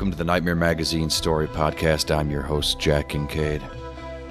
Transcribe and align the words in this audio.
Welcome 0.00 0.12
to 0.12 0.16
the 0.16 0.24
Nightmare 0.24 0.56
Magazine 0.56 1.10
Story 1.10 1.46
Podcast. 1.46 2.10
I'm 2.10 2.30
your 2.30 2.40
host, 2.40 2.80
Jack 2.80 3.10
Kincaid. 3.10 3.62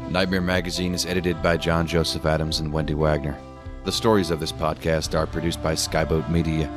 Nightmare 0.10 0.42
Magazine 0.42 0.96
is 0.96 1.06
edited 1.06 1.44
by 1.44 1.58
John 1.58 1.86
Joseph 1.86 2.26
Adams 2.26 2.60
and 2.60 2.74
Wendy 2.74 2.96
Wagner. 2.96 3.38
The 3.84 3.92
stories 3.92 4.32
of 4.32 4.40
this 4.40 4.52
podcast 4.52 5.16
are 5.16 5.28
produced 5.28 5.62
by 5.62 5.76
Skyboat 5.76 6.28
Media, 6.32 6.68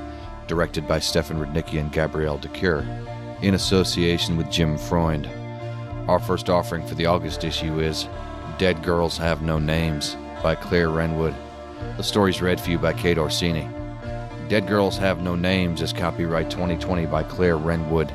directed 0.47 0.87
by 0.87 0.99
Stefan 0.99 1.39
Rudnicki 1.39 1.81
and 1.81 1.91
Gabrielle 1.91 2.37
de 2.37 2.49
Cuir, 2.49 2.81
in 3.41 3.55
association 3.55 4.37
with 4.37 4.51
Jim 4.51 4.77
Freund. 4.77 5.27
Our 6.07 6.19
first 6.19 6.51
offering 6.51 6.87
for 6.87 6.95
the 6.95 7.07
August 7.07 7.45
issue 7.45 7.81
is 7.81 8.07
Dead 8.59 8.83
Girls 8.83 9.17
Have 9.17 9.41
No 9.41 9.59
Names 9.59 10.19
by 10.43 10.55
Claire 10.55 10.91
Wrenwood. 10.91 11.35
The 11.97 12.03
story's 12.03 12.43
read 12.43 12.61
for 12.61 12.69
you 12.69 12.79
by 12.79 12.93
Kate 12.93 13.17
Orsini. 13.17 13.67
Dead 14.51 14.69
Girls 14.69 14.99
Have 14.99 15.23
No 15.23 15.35
Names 15.35 15.81
is 15.81 15.95
copyright 15.95 16.51
2020 16.51 17.07
by 17.07 17.23
Claire 17.23 17.57
Wrenwood. 17.57 18.13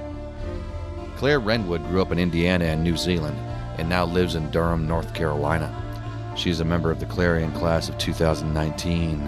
Claire 1.17 1.39
Wrenwood 1.39 1.83
grew 1.87 1.99
up 1.99 2.11
in 2.11 2.19
Indiana 2.19 2.65
and 2.65 2.83
New 2.83 2.95
Zealand 2.95 3.35
and 3.79 3.89
now 3.89 4.05
lives 4.05 4.35
in 4.35 4.51
Durham, 4.51 4.87
North 4.87 5.15
Carolina. 5.15 5.73
She 6.35 6.51
is 6.51 6.59
a 6.59 6.65
member 6.65 6.91
of 6.91 6.99
the 6.99 7.07
Clarion 7.07 7.51
class 7.53 7.89
of 7.89 7.97
2019. 7.97 9.27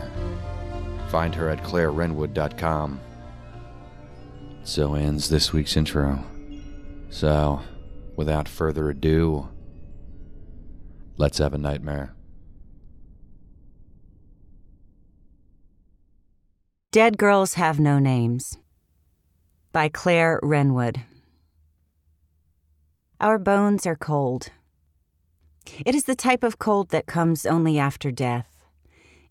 Find 1.10 1.34
her 1.34 1.50
at 1.50 1.64
clairewrenwood.com. 1.64 3.00
So 4.64 4.94
ends 4.94 5.30
this 5.30 5.52
week's 5.52 5.76
intro. 5.76 6.24
So, 7.10 7.62
without 8.16 8.48
further 8.48 8.92
ado, 8.92 9.50
let's 11.18 11.40
have 11.40 11.56
a 11.56 11.58
nightmare. 11.58 12.14
Dead 16.92 17.18
Girls 17.18 17.56
Have 17.56 17.80
No 17.80 17.98
Names 17.98 18.60
by 19.72 19.90
Claire 19.90 20.40
Wrenwood. 20.44 21.02
Our 23.22 23.38
bones 23.38 23.86
are 23.86 23.98
cold. 23.98 24.50
It 25.86 25.94
is 25.94 26.06
the 26.06 26.16
type 26.16 26.42
of 26.42 26.58
cold 26.58 26.90
that 26.90 27.06
comes 27.06 27.46
only 27.46 27.78
after 27.78 28.12
death, 28.12 28.64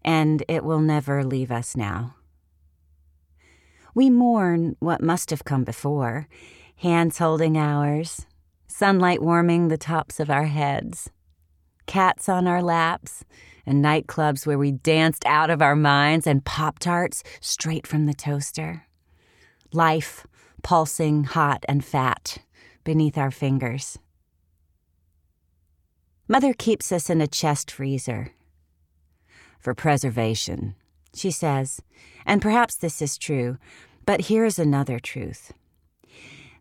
and 0.05 0.45
it 0.47 0.63
will 0.63 0.81
never 0.81 1.25
leave 1.25 1.51
us 1.51 1.75
now. 1.75 2.15
We 3.95 4.11
mourn 4.11 4.77
what 4.79 5.01
must 5.01 5.31
have 5.31 5.45
come 5.45 5.65
before 5.65 6.29
hands 6.77 7.19
holding 7.19 7.57
ours, 7.57 8.27
sunlight 8.67 9.23
warming 9.23 9.67
the 9.67 9.79
tops 9.79 10.21
of 10.21 10.31
our 10.31 10.45
heads, 10.45 11.11
cats 11.87 12.29
on 12.29 12.47
our 12.47 12.63
laps, 12.63 13.25
and 13.67 13.83
nightclubs 13.83 14.47
where 14.47 14.59
we 14.59 14.71
danced 14.71 15.25
out 15.25 15.49
of 15.51 15.63
our 15.63 15.75
minds 15.75 16.27
and 16.27 16.45
Pop 16.45 16.79
Tarts 16.79 17.25
straight 17.41 17.87
from 17.87 18.05
the 18.05 18.15
toaster. 18.15 18.87
Life 19.73 20.27
pulsing 20.63 21.25
hot 21.25 21.65
and 21.69 21.85
fat 21.85 22.39
beneath 22.89 23.19
our 23.19 23.31
fingers. 23.31 23.99
Mother 26.27 26.55
keeps 26.55 26.91
us 26.91 27.11
in 27.11 27.21
a 27.21 27.27
chest 27.27 27.71
freezer. 27.71 28.33
For 29.59 29.75
preservation, 29.75 30.75
she 31.15 31.31
says, 31.31 31.83
and 32.25 32.41
perhaps 32.41 32.77
this 32.77 33.03
is 33.03 33.19
true, 33.19 33.59
but 34.07 34.29
here's 34.29 34.59
another 34.59 34.99
truth. 34.99 35.53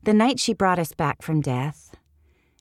The 0.03 0.13
night 0.13 0.37
she 0.37 0.53
brought 0.53 0.79
us 0.79 0.91
back 0.91 1.21
from 1.21 1.39
death, 1.39 1.95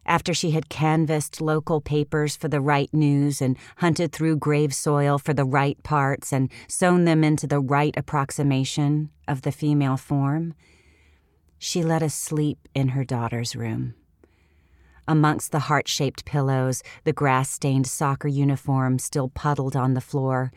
after 0.06 0.32
she 0.32 0.52
had 0.52 0.68
canvassed 0.68 1.40
local 1.40 1.80
papers 1.80 2.36
for 2.36 2.46
the 2.46 2.60
right 2.60 2.94
news 2.94 3.42
and 3.42 3.56
hunted 3.78 4.12
through 4.12 4.36
grave 4.36 4.72
soil 4.72 5.18
for 5.18 5.34
the 5.34 5.44
right 5.44 5.82
parts 5.82 6.32
and 6.32 6.52
sewn 6.68 7.04
them 7.04 7.24
into 7.24 7.48
the 7.48 7.58
right 7.58 7.96
approximation 7.96 9.10
of 9.26 9.42
the 9.42 9.50
female 9.50 9.96
form, 9.96 10.54
she 11.58 11.82
let 11.82 12.02
us 12.02 12.14
sleep 12.14 12.68
in 12.74 12.88
her 12.88 13.04
daughter's 13.04 13.56
room. 13.56 13.94
Amongst 15.08 15.52
the 15.52 15.60
heart 15.60 15.88
shaped 15.88 16.24
pillows, 16.24 16.82
the 17.04 17.12
grass 17.12 17.50
stained 17.50 17.86
soccer 17.86 18.28
uniform 18.28 18.98
still 18.98 19.28
puddled 19.28 19.76
on 19.76 19.94
the 19.94 20.00
floor, 20.00 20.52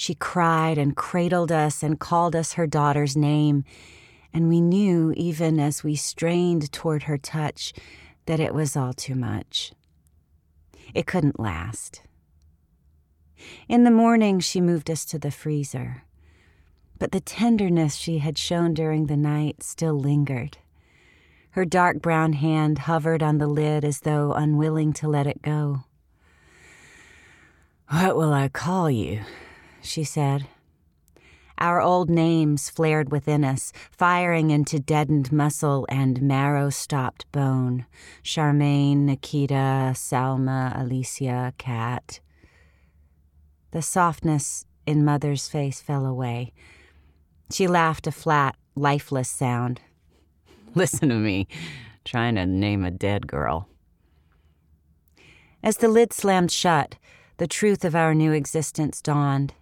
she 0.00 0.14
cried 0.14 0.78
and 0.78 0.96
cradled 0.96 1.52
us 1.52 1.82
and 1.82 2.00
called 2.00 2.34
us 2.34 2.54
her 2.54 2.66
daughter's 2.66 3.18
name, 3.18 3.64
and 4.32 4.48
we 4.48 4.60
knew, 4.60 5.12
even 5.14 5.60
as 5.60 5.84
we 5.84 5.94
strained 5.94 6.72
toward 6.72 7.02
her 7.02 7.18
touch, 7.18 7.74
that 8.24 8.40
it 8.40 8.54
was 8.54 8.76
all 8.76 8.94
too 8.94 9.14
much. 9.14 9.72
It 10.94 11.06
couldn't 11.06 11.38
last. 11.38 12.00
In 13.68 13.84
the 13.84 13.90
morning, 13.90 14.40
she 14.40 14.58
moved 14.58 14.90
us 14.90 15.04
to 15.04 15.18
the 15.18 15.30
freezer 15.30 16.04
but 17.00 17.12
the 17.12 17.20
tenderness 17.20 17.96
she 17.96 18.18
had 18.18 18.38
shown 18.38 18.74
during 18.74 19.06
the 19.06 19.16
night 19.16 19.62
still 19.64 19.98
lingered. 19.98 20.58
Her 21.52 21.64
dark 21.64 22.00
brown 22.00 22.34
hand 22.34 22.80
hovered 22.80 23.22
on 23.22 23.38
the 23.38 23.48
lid 23.48 23.84
as 23.84 24.00
though 24.00 24.34
unwilling 24.34 24.92
to 24.92 25.08
let 25.08 25.26
it 25.26 25.42
go. 25.42 25.80
What 27.88 28.14
will 28.16 28.32
I 28.32 28.48
call 28.48 28.88
you? 28.88 29.22
she 29.82 30.04
said. 30.04 30.46
Our 31.56 31.80
old 31.80 32.08
names 32.08 32.70
flared 32.70 33.10
within 33.10 33.44
us, 33.44 33.72
firing 33.90 34.50
into 34.50 34.78
deadened 34.78 35.32
muscle 35.32 35.86
and 35.88 36.22
marrow 36.22 36.70
stopped 36.70 37.30
bone 37.32 37.86
Charmaine, 38.22 38.98
Nikita, 38.98 39.92
Salma, 39.94 40.78
Alicia, 40.78 41.54
Kat. 41.58 42.20
The 43.70 43.82
softness 43.82 44.66
in 44.86 45.04
Mother's 45.04 45.48
face 45.48 45.80
fell 45.80 46.04
away. 46.04 46.52
She 47.52 47.66
laughed 47.66 48.06
a 48.06 48.12
flat, 48.12 48.56
lifeless 48.74 49.28
sound. 49.28 49.80
Listen 50.74 51.08
to 51.08 51.16
me, 51.16 51.48
trying 52.04 52.36
to 52.36 52.46
name 52.46 52.84
a 52.84 52.90
dead 52.90 53.26
girl. 53.26 53.68
As 55.62 55.78
the 55.78 55.88
lid 55.88 56.12
slammed 56.12 56.52
shut, 56.52 56.96
the 57.36 57.46
truth 57.46 57.84
of 57.84 57.94
our 57.94 58.14
new 58.14 58.32
existence 58.32 59.02
dawned. 59.02 59.54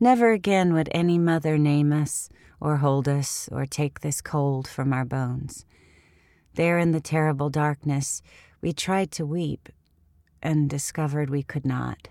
Never 0.00 0.32
again 0.32 0.72
would 0.72 0.88
any 0.92 1.18
mother 1.18 1.58
name 1.58 1.92
us, 1.92 2.28
or 2.60 2.76
hold 2.76 3.08
us, 3.08 3.48
or 3.52 3.66
take 3.66 4.00
this 4.00 4.20
cold 4.20 4.66
from 4.66 4.92
our 4.92 5.04
bones. 5.04 5.64
There 6.54 6.78
in 6.78 6.92
the 6.92 7.00
terrible 7.00 7.50
darkness, 7.50 8.22
we 8.60 8.72
tried 8.72 9.12
to 9.12 9.26
weep 9.26 9.68
and 10.42 10.70
discovered 10.70 11.30
we 11.30 11.42
could 11.42 11.66
not. 11.66 12.08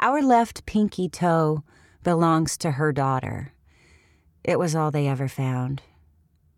Our 0.00 0.22
left 0.22 0.64
pinky 0.64 1.08
toe 1.08 1.64
belongs 2.04 2.56
to 2.58 2.72
her 2.72 2.92
daughter. 2.92 3.52
It 4.44 4.56
was 4.56 4.76
all 4.76 4.92
they 4.92 5.08
ever 5.08 5.26
found. 5.26 5.82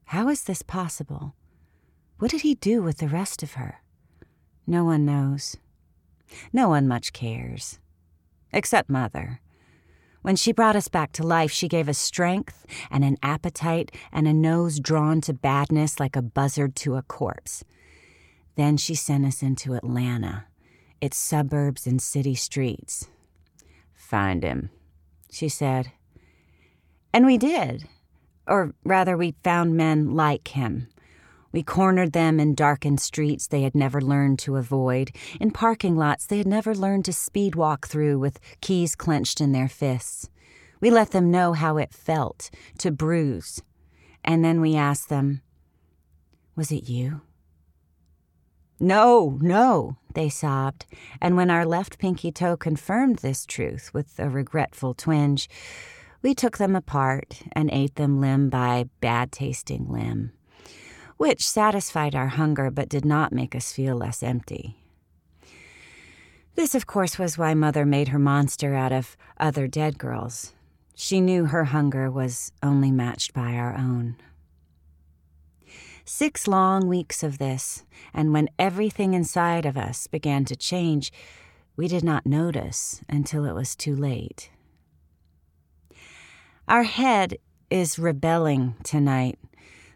How 0.05 0.29
is 0.29 0.45
this 0.45 0.61
possible? 0.61 1.35
What 2.19 2.31
did 2.31 2.43
he 2.43 2.55
do 2.55 2.83
with 2.83 2.99
the 2.99 3.09
rest 3.09 3.43
of 3.43 3.55
her? 3.55 3.81
No 4.67 4.85
one 4.85 5.07
knows. 5.07 5.57
No 6.53 6.69
one 6.69 6.87
much 6.87 7.15
cares. 7.15 7.79
Except 8.53 8.91
Mother. 8.91 9.41
When 10.21 10.37
she 10.37 10.53
brought 10.53 10.77
us 10.77 10.89
back 10.89 11.13
to 11.13 11.23
life, 11.23 11.51
she 11.51 11.67
gave 11.67 11.89
us 11.89 11.97
strength 11.97 12.67
and 12.91 13.03
an 13.05 13.17
appetite 13.23 13.91
and 14.13 14.29
a 14.29 14.35
nose 14.35 14.81
drawn 14.81 15.23
to 15.23 15.33
badness 15.33 15.99
like 15.99 16.15
a 16.15 16.21
buzzard 16.21 16.77
to 16.77 16.97
a 16.97 17.03
corpse. 17.03 17.65
Then 18.57 18.77
she 18.77 18.95
sent 18.95 19.25
us 19.25 19.43
into 19.43 19.73
Atlanta, 19.73 20.45
its 21.01 21.17
suburbs 21.17 21.87
and 21.87 22.03
city 22.03 22.35
streets. 22.35 23.09
Find 24.11 24.43
him, 24.43 24.71
she 25.31 25.49
said. 25.49 25.93
And 27.13 27.25
we 27.25 27.39
did. 27.39 27.87
Or 28.45 28.75
rather, 28.85 29.17
we 29.17 29.37
found 29.45 29.77
men 29.77 30.17
like 30.17 30.49
him. 30.49 30.89
We 31.53 31.63
cornered 31.63 32.13
them 32.13 32.41
in 32.41 32.57
darkened 32.57 32.99
streets 32.99 33.47
they 33.47 33.63
had 33.63 33.77
never 33.77 34.01
learned 34.01 34.41
to 34.41 34.57
avoid, 34.57 35.13
in 35.41 35.53
parking 35.53 35.97
lots 35.97 36.27
they 36.27 36.39
had 36.39 36.49
never 36.49 36.75
learned 36.75 37.05
to 37.05 37.13
speed 37.13 37.55
walk 37.55 37.87
through 37.87 38.19
with 38.19 38.41
keys 38.61 38.97
clenched 38.97 39.41
in 39.41 39.53
their 39.53 39.69
fists. 39.69 40.29
We 40.81 40.91
let 40.91 41.13
them 41.13 41.31
know 41.31 41.53
how 41.53 41.77
it 41.77 41.95
felt 41.95 42.51
to 42.79 42.91
bruise. 42.91 43.63
And 44.25 44.45
then 44.45 44.61
we 44.61 44.75
asked 44.75 45.09
them, 45.09 45.43
Was 46.57 46.73
it 46.73 46.89
you? 46.89 47.21
No, 48.83 49.39
no, 49.43 49.99
they 50.15 50.31
sobbed, 50.31 50.87
and 51.21 51.37
when 51.37 51.51
our 51.51 51.67
left 51.67 51.99
pinky 51.99 52.33
toe 52.33 52.57
confirmed 52.57 53.17
this 53.17 53.45
truth 53.45 53.93
with 53.93 54.19
a 54.19 54.31
regretful 54.31 54.95
twinge, 54.95 55.51
we 56.23 56.35
took 56.35 56.57
them 56.57 56.75
apart 56.75 57.43
and 57.53 57.71
ate 57.71 57.97
them 57.97 58.23
limb 58.23 58.49
by 58.49 58.89
bad 59.03 59.33
tasting 59.33 59.87
limb, 59.87 60.33
which 61.19 61.47
satisfied 61.47 62.15
our 62.15 62.29
hunger 62.29 62.71
but 62.71 62.89
did 62.89 63.05
not 63.05 63.35
make 63.35 63.55
us 63.55 63.71
feel 63.71 63.97
less 63.97 64.23
empty. 64.23 64.79
This, 66.55 66.75
of 66.75 66.87
course, 66.87 67.19
was 67.19 67.37
why 67.37 67.53
Mother 67.53 67.85
made 67.85 68.09
her 68.09 68.19
monster 68.19 68.75
out 68.75 68.93
of 68.93 69.15
other 69.39 69.67
dead 69.67 69.99
girls. 69.99 70.55
She 70.95 71.21
knew 71.21 71.47
her 71.47 71.65
hunger 71.65 72.11
was 72.11 72.53
only 72.63 72.91
matched 72.91 73.35
by 73.35 73.55
our 73.57 73.75
own. 73.77 74.17
Six 76.13 76.49
long 76.49 76.89
weeks 76.89 77.23
of 77.23 77.39
this, 77.39 77.85
and 78.13 78.33
when 78.33 78.49
everything 78.59 79.15
inside 79.15 79.65
of 79.65 79.77
us 79.77 80.09
began 80.09 80.45
to 80.47 80.57
change, 80.57 81.13
we 81.77 81.87
did 81.87 82.03
not 82.03 82.27
notice 82.27 83.01
until 83.09 83.45
it 83.45 83.55
was 83.55 83.77
too 83.77 83.95
late. 83.95 84.51
Our 86.67 86.83
head 86.83 87.39
is 87.71 87.97
rebelling 87.97 88.75
tonight. 88.83 89.39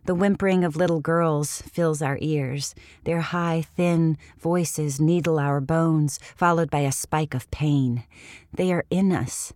The 0.07 0.15
whimpering 0.15 0.63
of 0.63 0.77
little 0.77 1.01
girls 1.01 1.63
fills 1.63 2.01
our 2.01 2.17
ears. 2.21 2.77
Their 3.03 3.21
high, 3.21 3.63
thin 3.77 4.17
voices 4.39 5.01
needle 5.01 5.41
our 5.41 5.61
bones, 5.61 6.21
followed 6.37 6.71
by 6.71 6.81
a 6.81 6.93
spike 6.93 7.35
of 7.35 7.51
pain. 7.51 8.05
They 8.53 8.73
are 8.73 8.85
in 8.89 9.11
us. 9.11 9.53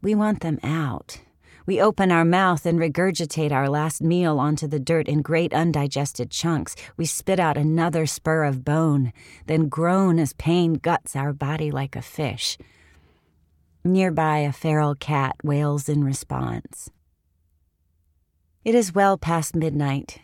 We 0.00 0.14
want 0.14 0.40
them 0.40 0.58
out. 0.62 1.20
We 1.68 1.82
open 1.82 2.10
our 2.10 2.24
mouth 2.24 2.64
and 2.64 2.78
regurgitate 2.78 3.52
our 3.52 3.68
last 3.68 4.00
meal 4.00 4.38
onto 4.38 4.66
the 4.66 4.78
dirt 4.78 5.06
in 5.06 5.20
great 5.20 5.52
undigested 5.52 6.30
chunks. 6.30 6.74
We 6.96 7.04
spit 7.04 7.38
out 7.38 7.58
another 7.58 8.06
spur 8.06 8.44
of 8.44 8.64
bone, 8.64 9.12
then 9.44 9.68
groan 9.68 10.18
as 10.18 10.32
pain 10.32 10.76
guts 10.76 11.14
our 11.14 11.34
body 11.34 11.70
like 11.70 11.94
a 11.94 12.00
fish. 12.00 12.56
Nearby, 13.84 14.38
a 14.38 14.50
feral 14.50 14.94
cat 14.94 15.36
wails 15.44 15.90
in 15.90 16.02
response. 16.02 16.88
It 18.64 18.74
is 18.74 18.94
well 18.94 19.18
past 19.18 19.54
midnight. 19.54 20.20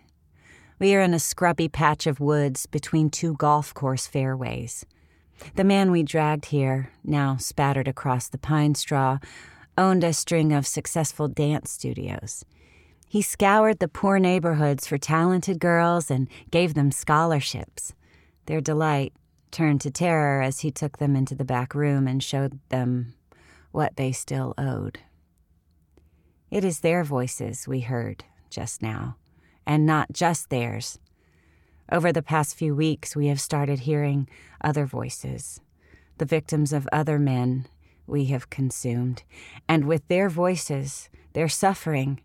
We 0.79 0.95
are 0.95 1.03
in 1.03 1.13
a 1.13 1.19
scrubby 1.19 1.69
patch 1.69 2.07
of 2.07 2.21
woods 2.21 2.65
between 2.65 3.11
two 3.11 3.35
golf 3.35 3.75
course 3.75 4.07
fairways. 4.07 4.87
The 5.57 5.65
man 5.65 5.91
we 5.91 6.05
dragged 6.05 6.47
here, 6.47 6.91
now 7.05 7.37
spattered 7.37 7.87
across 7.87 8.29
the 8.29 8.39
pine 8.39 8.75
straw, 8.75 9.19
owned 9.77 10.05
a 10.05 10.13
string 10.13 10.53
of 10.53 10.67
successful 10.67 11.29
dance 11.29 11.71
studios. 11.71 12.45
He 13.09 13.23
scoured 13.23 13.79
the 13.79 13.89
poor 13.89 14.19
neighborhoods 14.19 14.87
for 14.87 14.99
talented 14.99 15.61
girls 15.61 16.11
and 16.11 16.29
gave 16.51 16.75
them 16.75 16.91
scholarships. 16.91 17.93
Their 18.47 18.61
delight 18.61 19.13
turned 19.51 19.81
to 19.83 19.91
terror 19.91 20.43
as 20.43 20.61
he 20.61 20.71
took 20.71 20.99
them 20.99 21.15
into 21.15 21.35
the 21.35 21.45
back 21.45 21.75
room 21.75 22.09
and 22.09 22.23
showed 22.23 22.59
them 22.71 23.15
what 23.71 23.97
they 23.97 24.11
still 24.11 24.55
owed. 24.59 24.99
It 26.51 26.65
is 26.65 26.81
their 26.81 27.05
voices 27.05 27.69
we 27.69 27.81
heard 27.81 28.25
just 28.51 28.83
now, 28.83 29.17
and 29.67 29.87
not 29.87 30.13
just 30.13 30.51
theirs. 30.51 30.99
Over 31.91 32.13
the 32.13 32.23
past 32.23 32.57
few 32.57 32.75
weeks, 32.75 33.15
we 33.15 33.27
have 33.27 33.41
started 33.41 33.81
hearing 33.81 34.29
other 34.61 34.87
voices, 34.87 35.61
the 36.19 36.25
victims 36.25 36.73
of 36.73 36.89
other 36.93 37.19
men 37.19 37.67
we 38.07 38.27
have 38.27 38.51
consumed, 38.51 39.23
and 39.69 39.85
with 39.85 40.07
their 40.09 40.29
voices, 40.29 41.09
their 41.33 41.49
suffering, 41.49 42.21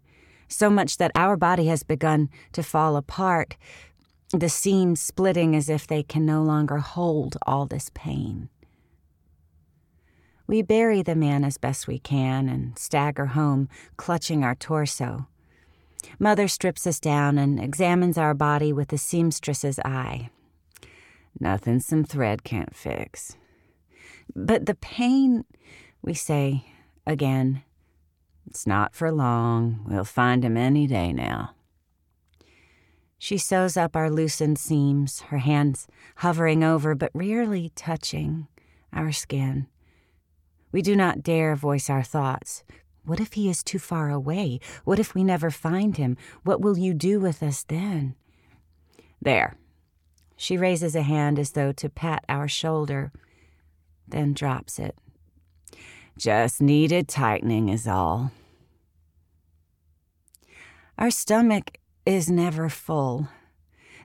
so 0.48 0.70
much 0.70 0.98
that 0.98 1.12
our 1.16 1.38
body 1.38 1.68
has 1.68 1.84
begun 1.84 2.30
to 2.54 2.64
fall 2.64 2.96
apart, 2.96 3.56
the 4.32 4.50
seams 4.50 5.02
splitting 5.02 5.56
as 5.56 5.70
if 5.70 5.88
they 5.88 6.04
can 6.04 6.26
no 6.26 6.44
longer 6.44 6.78
hold 6.78 7.38
all 7.46 7.66
this 7.66 7.90
pain. 7.94 8.50
We 10.48 10.62
bury 10.64 11.04
the 11.04 11.16
man 11.16 11.44
as 11.44 11.58
best 11.58 11.88
we 11.88 12.00
can 12.00 12.50
and 12.50 12.78
stagger 12.78 13.28
home, 13.28 13.70
clutching 13.98 14.44
our 14.44 14.56
torso. 14.56 15.28
Mother 16.18 16.48
strips 16.48 16.88
us 16.88 17.00
down 17.00 17.38
and 17.38 17.60
examines 17.60 18.18
our 18.18 18.34
body 18.34 18.74
with 18.74 18.88
the 18.88 18.98
seamstress's 18.98 19.80
eye. 19.86 20.30
Nothing 21.40 21.80
some 21.80 22.04
thread 22.04 22.44
can't 22.44 22.76
fix. 22.76 23.38
But 24.36 24.66
the 24.66 24.76
pain, 24.76 25.46
we 26.02 26.14
say 26.14 26.66
again, 27.06 27.64
it's 28.48 28.66
not 28.66 28.96
for 28.96 29.12
long. 29.12 29.86
We'll 29.88 30.04
find 30.04 30.44
him 30.44 30.58
any 30.58 30.88
day 30.88 31.14
now. 31.14 31.56
She 33.18 33.38
sews 33.38 33.76
up 33.76 33.96
our 33.96 34.10
loosened 34.10 34.58
seams, 34.58 35.22
her 35.24 35.40
hands 35.40 35.88
hovering 36.18 36.64
over 36.64 36.96
but 36.96 37.12
rarely 37.14 37.72
touching 37.76 38.48
our 38.94 39.12
skin. 39.12 39.68
We 40.72 40.82
do 40.82 40.96
not 40.96 41.22
dare 41.22 41.56
voice 41.56 41.90
our 41.90 42.04
thoughts. 42.04 42.64
What 43.04 43.20
if 43.20 43.34
he 43.34 43.50
is 43.50 43.64
too 43.64 43.80
far 43.80 44.10
away? 44.10 44.60
What 44.86 45.00
if 45.00 45.14
we 45.14 45.24
never 45.24 45.52
find 45.52 45.98
him? 45.98 46.16
What 46.44 46.62
will 46.62 46.78
you 46.78 46.94
do 46.94 47.20
with 47.20 47.44
us 47.44 47.64
then? 47.64 48.16
There. 49.22 49.58
She 50.38 50.58
raises 50.58 50.96
a 50.96 51.02
hand 51.02 51.38
as 51.38 51.52
though 51.52 51.74
to 51.74 51.90
pat 51.90 52.24
our 52.30 52.48
shoulder 52.48 53.12
then 54.12 54.34
drops 54.34 54.80
it. 54.80 54.96
Just 56.18 56.62
needed 56.62 57.08
tightening, 57.08 57.70
is 57.70 57.88
all. 57.88 58.32
Our 60.98 61.12
stomach 61.12 61.78
is 62.06 62.30
never 62.30 62.68
full. 62.68 63.30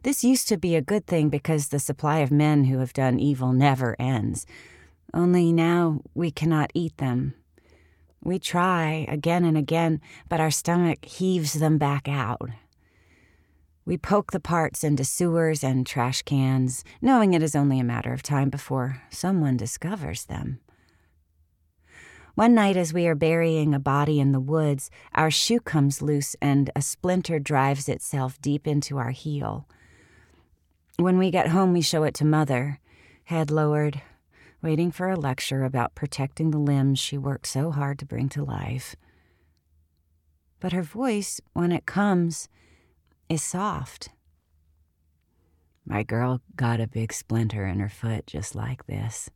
This 0.04 0.22
used 0.22 0.48
to 0.48 0.56
be 0.56 0.76
a 0.76 0.82
good 0.82 1.06
thing 1.06 1.28
because 1.28 1.68
the 1.68 1.78
supply 1.78 2.18
of 2.18 2.30
men 2.30 2.64
who 2.64 2.78
have 2.78 2.92
done 2.92 3.18
evil 3.18 3.52
never 3.52 3.96
ends. 3.98 4.46
Only 5.12 5.52
now 5.52 6.02
we 6.14 6.30
cannot 6.30 6.70
eat 6.74 6.98
them. 6.98 7.34
We 8.22 8.38
try 8.38 9.06
again 9.08 9.44
and 9.44 9.56
again, 9.56 10.00
but 10.28 10.40
our 10.40 10.50
stomach 10.50 11.04
heaves 11.04 11.54
them 11.54 11.78
back 11.78 12.08
out. 12.08 12.50
We 13.86 13.98
poke 13.98 14.32
the 14.32 14.40
parts 14.40 14.82
into 14.82 15.04
sewers 15.04 15.62
and 15.62 15.86
trash 15.86 16.22
cans, 16.22 16.84
knowing 17.02 17.34
it 17.34 17.42
is 17.42 17.54
only 17.54 17.78
a 17.78 17.84
matter 17.84 18.14
of 18.14 18.22
time 18.22 18.48
before 18.48 19.02
someone 19.10 19.58
discovers 19.58 20.24
them. 20.24 20.60
One 22.34 22.54
night, 22.54 22.76
as 22.76 22.94
we 22.94 23.06
are 23.06 23.14
burying 23.14 23.74
a 23.74 23.78
body 23.78 24.18
in 24.18 24.32
the 24.32 24.40
woods, 24.40 24.90
our 25.14 25.30
shoe 25.30 25.60
comes 25.60 26.02
loose 26.02 26.34
and 26.40 26.70
a 26.74 26.82
splinter 26.82 27.38
drives 27.38 27.88
itself 27.88 28.40
deep 28.40 28.66
into 28.66 28.98
our 28.98 29.10
heel. 29.10 29.68
When 30.96 31.18
we 31.18 31.30
get 31.30 31.48
home, 31.48 31.72
we 31.72 31.82
show 31.82 32.04
it 32.04 32.14
to 32.14 32.24
Mother, 32.24 32.80
head 33.24 33.50
lowered, 33.50 34.00
waiting 34.62 34.90
for 34.90 35.10
a 35.10 35.16
lecture 35.16 35.62
about 35.62 35.94
protecting 35.94 36.50
the 36.50 36.58
limbs 36.58 36.98
she 36.98 37.18
worked 37.18 37.46
so 37.46 37.70
hard 37.70 37.98
to 37.98 38.06
bring 38.06 38.28
to 38.30 38.42
life. 38.42 38.96
But 40.58 40.72
her 40.72 40.82
voice, 40.82 41.40
when 41.52 41.70
it 41.70 41.84
comes, 41.84 42.48
is 43.34 43.42
soft. 43.42 44.08
My 45.84 46.02
girl 46.02 46.40
got 46.56 46.80
a 46.80 46.86
big 46.86 47.12
splinter 47.12 47.66
in 47.66 47.80
her 47.80 47.88
foot 47.88 48.26
just 48.26 48.54
like 48.54 48.86
this. 48.86 49.28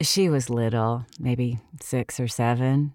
She 0.00 0.28
was 0.28 0.50
little, 0.50 1.06
maybe 1.20 1.60
six 1.80 2.18
or 2.18 2.26
seven. 2.26 2.94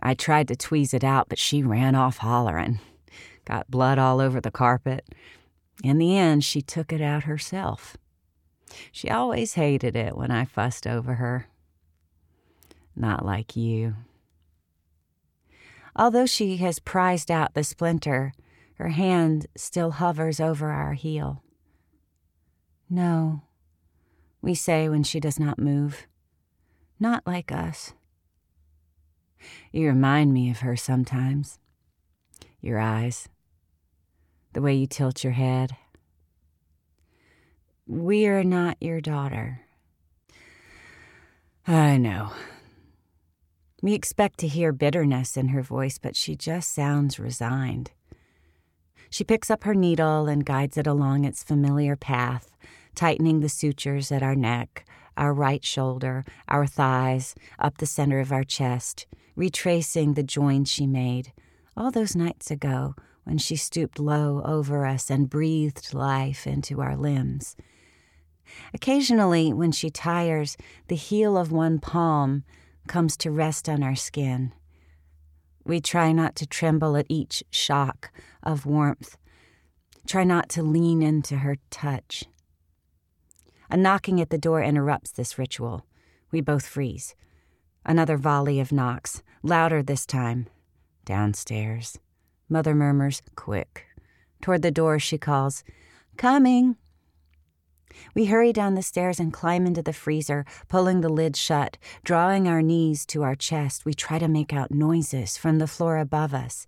I 0.00 0.14
tried 0.14 0.48
to 0.48 0.54
tweeze 0.54 0.94
it 0.94 1.04
out, 1.04 1.28
but 1.28 1.38
she 1.38 1.62
ran 1.62 1.94
off 1.94 2.18
hollering. 2.18 2.80
Got 3.44 3.70
blood 3.70 3.98
all 3.98 4.20
over 4.20 4.40
the 4.40 4.50
carpet. 4.50 5.04
In 5.82 5.98
the 5.98 6.16
end, 6.16 6.44
she 6.44 6.60
took 6.60 6.92
it 6.92 7.00
out 7.00 7.24
herself. 7.24 7.96
She 8.90 9.10
always 9.10 9.54
hated 9.54 9.96
it 9.96 10.16
when 10.16 10.30
I 10.30 10.44
fussed 10.44 10.86
over 10.86 11.14
her. 11.14 11.46
Not 12.94 13.24
like 13.24 13.56
you. 13.56 13.96
Although 15.94 16.26
she 16.26 16.56
has 16.58 16.78
prized 16.78 17.30
out 17.30 17.54
the 17.54 17.64
splinter, 17.64 18.32
her 18.82 18.88
hand 18.88 19.46
still 19.56 19.92
hovers 19.92 20.40
over 20.40 20.68
our 20.70 20.94
heel. 20.94 21.44
No, 22.90 23.42
we 24.40 24.56
say 24.56 24.88
when 24.88 25.04
she 25.04 25.20
does 25.20 25.38
not 25.38 25.56
move. 25.56 26.08
Not 26.98 27.24
like 27.24 27.52
us. 27.52 27.92
You 29.70 29.86
remind 29.86 30.32
me 30.32 30.50
of 30.50 30.60
her 30.60 30.76
sometimes. 30.76 31.60
Your 32.60 32.80
eyes, 32.80 33.28
the 34.52 34.60
way 34.60 34.74
you 34.74 34.88
tilt 34.88 35.22
your 35.22 35.32
head. 35.32 35.76
We 37.86 38.26
are 38.26 38.42
not 38.42 38.78
your 38.80 39.00
daughter. 39.00 39.60
I 41.68 41.98
know. 41.98 42.32
We 43.80 43.94
expect 43.94 44.38
to 44.40 44.48
hear 44.48 44.72
bitterness 44.72 45.36
in 45.36 45.48
her 45.48 45.62
voice, 45.62 45.98
but 45.98 46.16
she 46.16 46.34
just 46.34 46.72
sounds 46.72 47.20
resigned. 47.20 47.92
She 49.12 49.24
picks 49.24 49.50
up 49.50 49.64
her 49.64 49.74
needle 49.74 50.26
and 50.26 50.42
guides 50.42 50.78
it 50.78 50.86
along 50.86 51.26
its 51.26 51.44
familiar 51.44 51.96
path, 51.96 52.56
tightening 52.94 53.40
the 53.40 53.50
sutures 53.50 54.10
at 54.10 54.22
our 54.22 54.34
neck, 54.34 54.86
our 55.18 55.34
right 55.34 55.62
shoulder, 55.62 56.24
our 56.48 56.66
thighs, 56.66 57.34
up 57.58 57.76
the 57.76 57.84
center 57.84 58.20
of 58.20 58.32
our 58.32 58.42
chest, 58.42 59.06
retracing 59.36 60.14
the 60.14 60.22
joins 60.22 60.70
she 60.70 60.86
made 60.86 61.34
all 61.76 61.90
those 61.90 62.16
nights 62.16 62.50
ago 62.50 62.94
when 63.24 63.36
she 63.36 63.54
stooped 63.54 63.98
low 63.98 64.40
over 64.46 64.86
us 64.86 65.10
and 65.10 65.28
breathed 65.28 65.92
life 65.92 66.46
into 66.46 66.80
our 66.80 66.96
limbs. 66.96 67.54
Occasionally, 68.72 69.52
when 69.52 69.72
she 69.72 69.90
tires, 69.90 70.56
the 70.88 70.96
heel 70.96 71.36
of 71.36 71.52
one 71.52 71.78
palm 71.78 72.44
comes 72.88 73.18
to 73.18 73.30
rest 73.30 73.68
on 73.68 73.82
our 73.82 73.94
skin. 73.94 74.52
We 75.64 75.80
try 75.80 76.12
not 76.12 76.34
to 76.36 76.46
tremble 76.46 76.96
at 76.96 77.06
each 77.08 77.44
shock 77.50 78.10
of 78.42 78.66
warmth, 78.66 79.16
try 80.06 80.24
not 80.24 80.48
to 80.50 80.62
lean 80.62 81.02
into 81.02 81.38
her 81.38 81.56
touch. 81.70 82.24
A 83.70 83.76
knocking 83.76 84.20
at 84.20 84.30
the 84.30 84.38
door 84.38 84.62
interrupts 84.62 85.12
this 85.12 85.38
ritual. 85.38 85.86
We 86.30 86.40
both 86.40 86.66
freeze. 86.66 87.14
Another 87.86 88.16
volley 88.16 88.60
of 88.60 88.72
knocks, 88.72 89.22
louder 89.42 89.82
this 89.82 90.04
time. 90.04 90.46
Downstairs. 91.04 91.98
Mother 92.48 92.74
murmurs, 92.74 93.22
Quick. 93.34 93.86
Toward 94.40 94.62
the 94.62 94.70
door, 94.70 94.98
she 94.98 95.16
calls, 95.16 95.64
Coming. 96.16 96.76
We 98.14 98.26
hurry 98.26 98.52
down 98.52 98.74
the 98.74 98.82
stairs 98.82 99.20
and 99.20 99.32
climb 99.32 99.66
into 99.66 99.82
the 99.82 99.92
freezer, 99.92 100.44
pulling 100.68 101.00
the 101.00 101.08
lid 101.08 101.36
shut, 101.36 101.78
drawing 102.04 102.48
our 102.48 102.62
knees 102.62 103.06
to 103.06 103.22
our 103.22 103.34
chest. 103.34 103.84
We 103.84 103.94
try 103.94 104.18
to 104.18 104.28
make 104.28 104.52
out 104.52 104.70
noises 104.70 105.36
from 105.36 105.58
the 105.58 105.66
floor 105.66 105.98
above 105.98 106.34
us. 106.34 106.66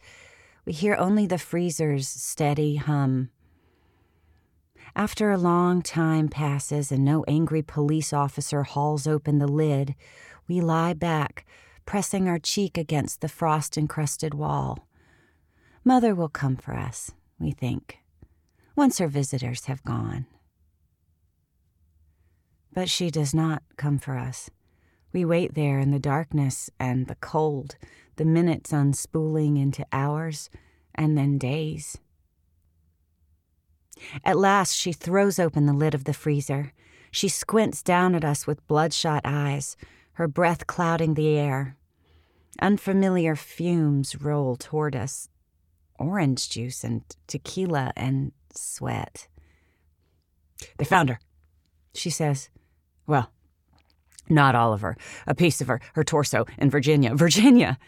We 0.64 0.73
hear 0.73 0.97
only 0.97 1.26
the 1.26 1.38
freezer's 1.38 2.09
steady 2.09 2.76
hum. 2.76 3.31
After 4.97 5.33
a 5.33 5.38
long 5.38 5.83
time 5.83 6.28
passes 6.28 6.93
and 6.93 7.04
no 7.04 7.25
angry 7.26 7.62
police 7.62 8.12
officer 8.12 8.62
hauls 8.62 9.07
open 9.07 9.38
the 9.38 9.49
lid, 9.49 9.95
we 10.47 10.61
lie 10.61 10.93
back, 10.93 11.45
pressing 11.85 12.28
our 12.28 12.38
cheek 12.38 12.78
against 12.78 13.21
the 13.21 13.28
frost 13.28 13.76
encrusted 13.76 14.35
wall. 14.35 14.87
Mother 15.85 16.14
will 16.14 16.28
come 16.28 16.57
for 16.57 16.75
us, 16.75 17.11
we 17.38 17.50
think, 17.50 17.99
once 18.76 18.99
her 18.99 19.09
visitors 19.09 19.64
have 19.66 19.83
gone. 19.83 20.26
But 22.75 22.90
she 22.90 23.11
does 23.11 23.33
not 23.33 23.62
come 23.76 23.99
for 23.99 24.19
us. 24.19 24.50
We 25.12 25.25
wait 25.25 25.54
there 25.54 25.78
in 25.78 25.93
the 25.93 26.00
darkness 26.00 26.69
and 26.78 27.07
the 27.07 27.14
cold, 27.14 27.76
the 28.16 28.25
minutes 28.25 28.73
unspooling 28.73 29.57
into 29.57 29.87
hours 29.93 30.50
and 30.95 31.16
then 31.16 31.38
days. 31.38 31.99
At 34.25 34.37
last, 34.37 34.75
she 34.75 34.93
throws 34.93 35.38
open 35.38 35.66
the 35.66 35.73
lid 35.73 35.95
of 35.95 36.04
the 36.04 36.12
freezer. 36.12 36.73
She 37.12 37.28
squints 37.28 37.83
down 37.83 38.16
at 38.16 38.25
us 38.25 38.47
with 38.47 38.66
bloodshot 38.66 39.23
eyes, 39.25 39.76
her 40.14 40.26
breath 40.26 40.66
clouding 40.66 41.14
the 41.14 41.38
air. 41.38 41.76
Unfamiliar 42.61 43.37
fumes 43.37 44.21
roll 44.21 44.57
toward 44.57 44.97
us 44.97 45.28
orange 45.99 46.49
juice 46.49 46.83
and 46.83 47.02
tequila 47.26 47.93
and 47.97 48.33
sweat. 48.52 49.28
They 50.78 50.85
found 50.85 51.09
her, 51.09 51.21
she 51.95 52.11
says. 52.11 52.49
Well, 53.06 53.30
not 54.28 54.54
all 54.54 54.73
of 54.73 54.80
her, 54.80 54.96
a 55.26 55.34
piece 55.34 55.61
of 55.61 55.68
her, 55.68 55.80
her 55.94 56.04
torso 56.04 56.46
in 56.58 56.70
Virginia. 56.70 57.14
Virginia! 57.14 57.78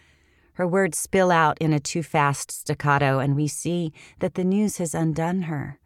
Her 0.55 0.67
words 0.67 0.99
spill 0.99 1.31
out 1.31 1.59
in 1.59 1.73
a 1.73 1.81
too 1.81 2.03
fast 2.03 2.51
staccato, 2.51 3.19
and 3.19 3.37
we 3.37 3.47
see 3.47 3.93
that 4.21 4.35
the 4.35 4.45
news 4.45 4.79
has 4.79 4.95
undone 4.95 5.43
her. 5.43 5.79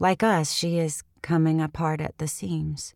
Like 0.00 0.22
us, 0.22 0.52
she 0.52 0.78
is 0.78 1.04
coming 1.22 1.60
apart 1.60 2.00
at 2.00 2.18
the 2.18 2.26
seams. 2.26 2.94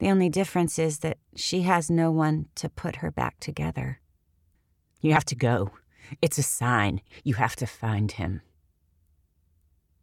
The 0.00 0.10
only 0.10 0.28
difference 0.28 0.78
is 0.78 0.98
that 0.98 1.18
she 1.36 1.62
has 1.62 1.88
no 1.88 2.10
one 2.10 2.46
to 2.56 2.68
put 2.68 2.96
her 2.96 3.10
back 3.10 3.38
together. 3.40 4.00
You 5.00 5.12
have 5.12 5.24
to 5.26 5.36
go. 5.36 5.70
It's 6.20 6.38
a 6.38 6.42
sign. 6.42 7.00
You 7.24 7.34
have 7.34 7.56
to 7.56 7.66
find 7.66 8.12
him. 8.12 8.42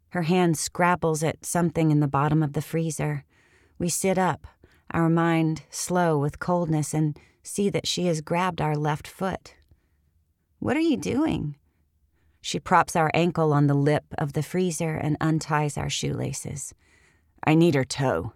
Her 0.09 0.23
hand 0.23 0.57
scrabbles 0.57 1.23
at 1.23 1.45
something 1.45 1.91
in 1.91 1.99
the 1.99 2.07
bottom 2.07 2.41
of 2.41 2.53
the 2.53 2.61
freezer. 2.61 3.25
We 3.79 3.87
sit 3.87 4.17
up, 4.17 4.45
our 4.91 5.09
mind 5.09 5.63
slow 5.69 6.17
with 6.17 6.39
coldness, 6.39 6.93
and 6.93 7.17
see 7.41 7.69
that 7.69 7.87
she 7.87 8.07
has 8.07 8.21
grabbed 8.21 8.59
our 8.59 8.75
left 8.75 9.07
foot. 9.07 9.55
What 10.59 10.75
are 10.75 10.81
you 10.81 10.97
doing? 10.97 11.55
She 12.41 12.59
props 12.59 12.95
our 12.95 13.09
ankle 13.13 13.53
on 13.53 13.67
the 13.67 13.73
lip 13.73 14.03
of 14.17 14.33
the 14.33 14.43
freezer 14.43 14.95
and 14.95 15.17
unties 15.21 15.77
our 15.77 15.89
shoelaces. 15.89 16.73
I 17.45 17.55
need 17.55 17.75
her 17.75 17.85
toe. 17.85 18.33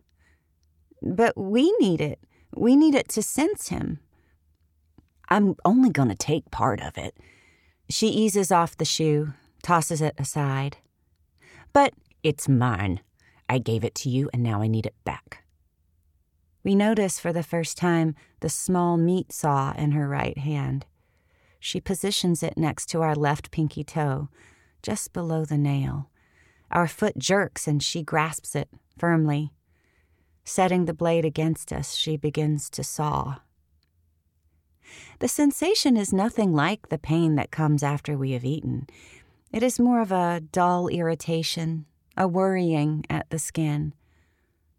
But 1.01 1.37
we 1.37 1.71
need 1.79 1.99
it. 1.99 2.19
We 2.55 2.77
need 2.77 2.95
it 2.95 3.09
to 3.09 3.21
sense 3.21 3.67
him. 3.67 3.99
I'm 5.29 5.55
only 5.65 5.89
going 5.89 6.09
to 6.09 6.15
take 6.15 6.51
part 6.51 6.81
of 6.81 6.97
it. 6.97 7.17
She 7.89 8.07
eases 8.07 8.51
off 8.51 8.77
the 8.77 8.85
shoe, 8.85 9.33
tosses 9.61 10.01
it 10.01 10.15
aside. 10.17 10.77
But 11.73 11.93
it's 12.23 12.47
mine. 12.47 13.01
I 13.49 13.57
gave 13.57 13.83
it 13.83 13.95
to 13.95 14.09
you, 14.09 14.29
and 14.33 14.41
now 14.41 14.61
I 14.61 14.67
need 14.67 14.85
it 14.85 14.95
back. 15.03 15.43
We 16.63 16.75
notice 16.75 17.19
for 17.19 17.33
the 17.33 17.43
first 17.43 17.77
time 17.77 18.15
the 18.39 18.49
small 18.49 18.97
meat 18.97 19.31
saw 19.31 19.73
in 19.73 19.91
her 19.91 20.07
right 20.07 20.37
hand. 20.37 20.85
She 21.59 21.81
positions 21.81 22.41
it 22.43 22.57
next 22.57 22.87
to 22.87 23.01
our 23.01 23.15
left 23.15 23.51
pinky 23.51 23.83
toe, 23.83 24.29
just 24.81 25.13
below 25.13 25.45
the 25.45 25.57
nail. 25.57 26.09
Our 26.71 26.87
foot 26.87 27.17
jerks 27.17 27.67
and 27.67 27.83
she 27.83 28.01
grasps 28.01 28.55
it 28.55 28.69
firmly. 28.97 29.53
Setting 30.43 30.85
the 30.85 30.93
blade 30.93 31.25
against 31.25 31.71
us, 31.71 31.95
she 31.95 32.17
begins 32.17 32.69
to 32.71 32.83
saw. 32.83 33.37
The 35.19 35.27
sensation 35.27 35.95
is 35.95 36.11
nothing 36.11 36.53
like 36.53 36.89
the 36.89 36.97
pain 36.97 37.35
that 37.35 37.51
comes 37.51 37.83
after 37.83 38.17
we 38.17 38.31
have 38.31 38.43
eaten. 38.43 38.87
It 39.51 39.63
is 39.63 39.79
more 39.79 40.01
of 40.01 40.11
a 40.11 40.41
dull 40.51 40.87
irritation, 40.87 41.85
a 42.15 42.27
worrying 42.27 43.05
at 43.09 43.29
the 43.29 43.39
skin. 43.39 43.93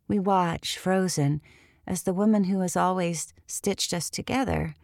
We 0.09 0.19
watch, 0.19 0.79
frozen, 0.79 1.41
as 1.87 2.03
the 2.03 2.15
woman 2.15 2.45
who 2.45 2.61
has 2.61 2.77
always 2.77 3.35
stitched 3.47 3.93
us 3.93 4.11
together 4.11 4.75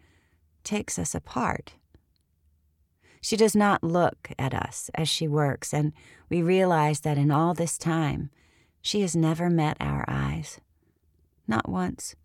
takes 0.63 0.99
us 0.99 1.15
apart. 1.15 1.73
She 3.21 3.37
does 3.37 3.55
not 3.55 3.83
look 3.83 4.31
at 4.39 4.53
us 4.53 4.89
as 4.95 5.07
she 5.07 5.27
works, 5.27 5.73
and 5.73 5.93
we 6.29 6.41
realize 6.41 7.01
that 7.01 7.17
in 7.17 7.29
all 7.31 7.53
this 7.53 7.77
time, 7.77 8.31
she 8.81 9.01
has 9.01 9.15
never 9.15 9.49
met 9.49 9.77
our 9.79 10.03
eyes. 10.07 10.59
Not 11.47 11.69
once. 11.69 12.15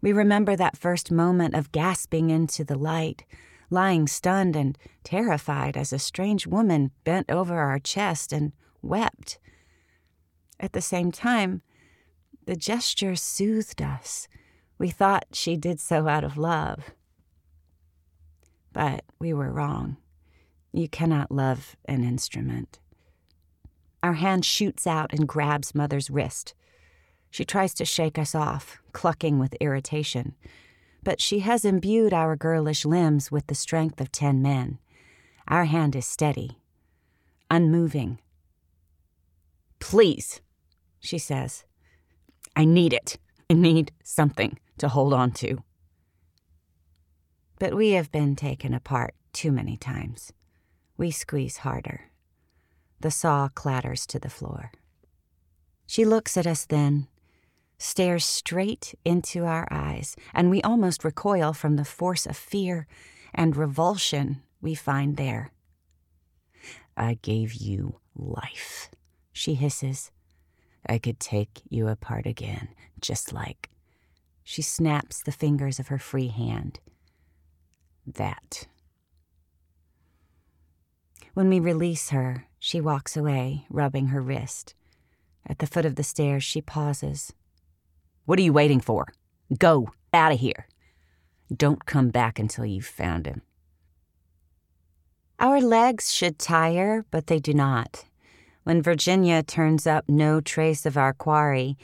We 0.00 0.12
remember 0.12 0.56
that 0.56 0.78
first 0.78 1.10
moment 1.10 1.54
of 1.54 1.72
gasping 1.72 2.30
into 2.30 2.64
the 2.64 2.78
light, 2.78 3.24
lying 3.70 4.06
stunned 4.06 4.56
and 4.56 4.78
terrified 5.04 5.76
as 5.76 5.92
a 5.92 5.98
strange 5.98 6.46
woman 6.46 6.92
bent 7.04 7.30
over 7.30 7.58
our 7.58 7.78
chest 7.78 8.32
and 8.32 8.52
wept. 8.82 9.38
At 10.58 10.72
the 10.72 10.80
same 10.80 11.12
time, 11.12 11.62
the 12.46 12.56
gesture 12.56 13.16
soothed 13.16 13.82
us. 13.82 14.28
We 14.78 14.88
thought 14.88 15.26
she 15.32 15.56
did 15.56 15.80
so 15.80 16.08
out 16.08 16.24
of 16.24 16.36
love. 16.36 16.90
But 18.72 19.04
we 19.18 19.32
were 19.32 19.52
wrong. 19.52 19.96
You 20.72 20.88
cannot 20.88 21.32
love 21.32 21.76
an 21.86 22.04
instrument. 22.04 22.78
Our 24.02 24.14
hand 24.14 24.44
shoots 24.44 24.86
out 24.86 25.12
and 25.12 25.28
grabs 25.28 25.74
Mother's 25.74 26.10
wrist. 26.10 26.54
She 27.30 27.44
tries 27.44 27.74
to 27.74 27.84
shake 27.84 28.18
us 28.18 28.34
off, 28.34 28.80
clucking 28.92 29.38
with 29.38 29.54
irritation 29.54 30.34
but 31.02 31.20
she 31.20 31.40
has 31.40 31.64
imbued 31.64 32.12
our 32.12 32.36
girlish 32.36 32.84
limbs 32.84 33.30
with 33.30 33.46
the 33.46 33.54
strength 33.54 34.00
of 34.00 34.12
ten 34.12 34.42
men. 34.42 34.78
Our 35.48 35.64
hand 35.64 35.96
is 35.96 36.06
steady, 36.06 36.58
unmoving. 37.50 38.18
Please, 39.80 40.40
she 41.00 41.18
says. 41.18 41.64
I 42.54 42.64
need 42.64 42.92
it. 42.92 43.18
I 43.48 43.54
need 43.54 43.92
something 44.04 44.58
to 44.78 44.88
hold 44.88 45.12
on 45.12 45.32
to. 45.32 45.58
But 47.58 47.74
we 47.74 47.90
have 47.90 48.12
been 48.12 48.36
taken 48.36 48.72
apart 48.72 49.14
too 49.32 49.52
many 49.52 49.76
times. 49.76 50.32
We 50.96 51.10
squeeze 51.10 51.58
harder. 51.58 52.10
The 53.00 53.10
saw 53.10 53.48
clatters 53.48 54.06
to 54.06 54.18
the 54.18 54.30
floor. 54.30 54.72
She 55.86 56.04
looks 56.04 56.36
at 56.36 56.46
us 56.46 56.66
then, 56.66 57.08
stares 57.78 58.24
straight 58.24 58.94
into 59.04 59.44
our 59.44 59.66
eyes, 59.70 60.14
and 60.34 60.50
we 60.50 60.62
almost 60.62 61.02
recoil 61.02 61.52
from 61.52 61.76
the 61.76 61.84
force 61.84 62.26
of 62.26 62.36
fear 62.36 62.86
and 63.34 63.56
revulsion 63.56 64.42
we 64.60 64.74
find 64.74 65.16
there. 65.16 65.50
I 66.96 67.18
gave 67.22 67.54
you 67.54 68.00
life, 68.14 68.90
she 69.32 69.54
hisses. 69.54 70.10
I 70.86 70.98
could 70.98 71.20
take 71.20 71.62
you 71.68 71.88
apart 71.88 72.26
again, 72.26 72.68
just 73.00 73.32
like. 73.32 73.70
She 74.44 74.62
snaps 74.62 75.22
the 75.22 75.32
fingers 75.32 75.78
of 75.78 75.88
her 75.88 75.98
free 75.98 76.28
hand. 76.28 76.80
That. 78.06 78.66
When 81.34 81.48
we 81.48 81.60
release 81.60 82.10
her, 82.10 82.46
she 82.58 82.80
walks 82.80 83.16
away, 83.16 83.66
rubbing 83.70 84.08
her 84.08 84.20
wrist. 84.20 84.74
At 85.46 85.58
the 85.58 85.66
foot 85.66 85.84
of 85.84 85.94
the 85.94 86.02
stairs, 86.02 86.44
she 86.44 86.60
pauses. 86.60 87.32
What 88.24 88.38
are 88.38 88.42
you 88.42 88.52
waiting 88.52 88.80
for? 88.80 89.08
Go, 89.58 89.90
out 90.12 90.32
of 90.32 90.40
here. 90.40 90.66
Don't 91.54 91.84
come 91.84 92.10
back 92.10 92.38
until 92.38 92.64
you've 92.64 92.86
found 92.86 93.26
him. 93.26 93.42
Our 95.38 95.60
legs 95.60 96.12
should 96.12 96.38
tire, 96.38 97.04
but 97.10 97.26
they 97.26 97.38
do 97.38 97.54
not. 97.54 98.04
When 98.70 98.82
Virginia 98.82 99.42
turns 99.42 99.84
up 99.84 100.08
no 100.08 100.40
trace 100.40 100.86
of 100.86 100.96
our 100.96 101.12
quarry, 101.12 101.76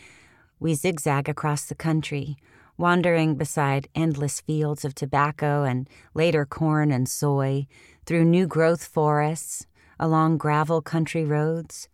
we 0.60 0.74
zigzag 0.74 1.28
across 1.28 1.64
the 1.64 1.74
country, 1.74 2.36
wandering 2.78 3.34
beside 3.34 3.88
endless 3.96 4.40
fields 4.40 4.84
of 4.84 4.94
tobacco 4.94 5.64
and 5.64 5.88
later 6.14 6.46
corn 6.46 6.92
and 6.92 7.08
soy, 7.08 7.66
through 8.04 8.26
new 8.26 8.46
growth 8.46 8.84
forests, 8.84 9.66
along 9.98 10.38
gravel 10.38 10.80
country 10.80 11.24
roads. 11.24 11.88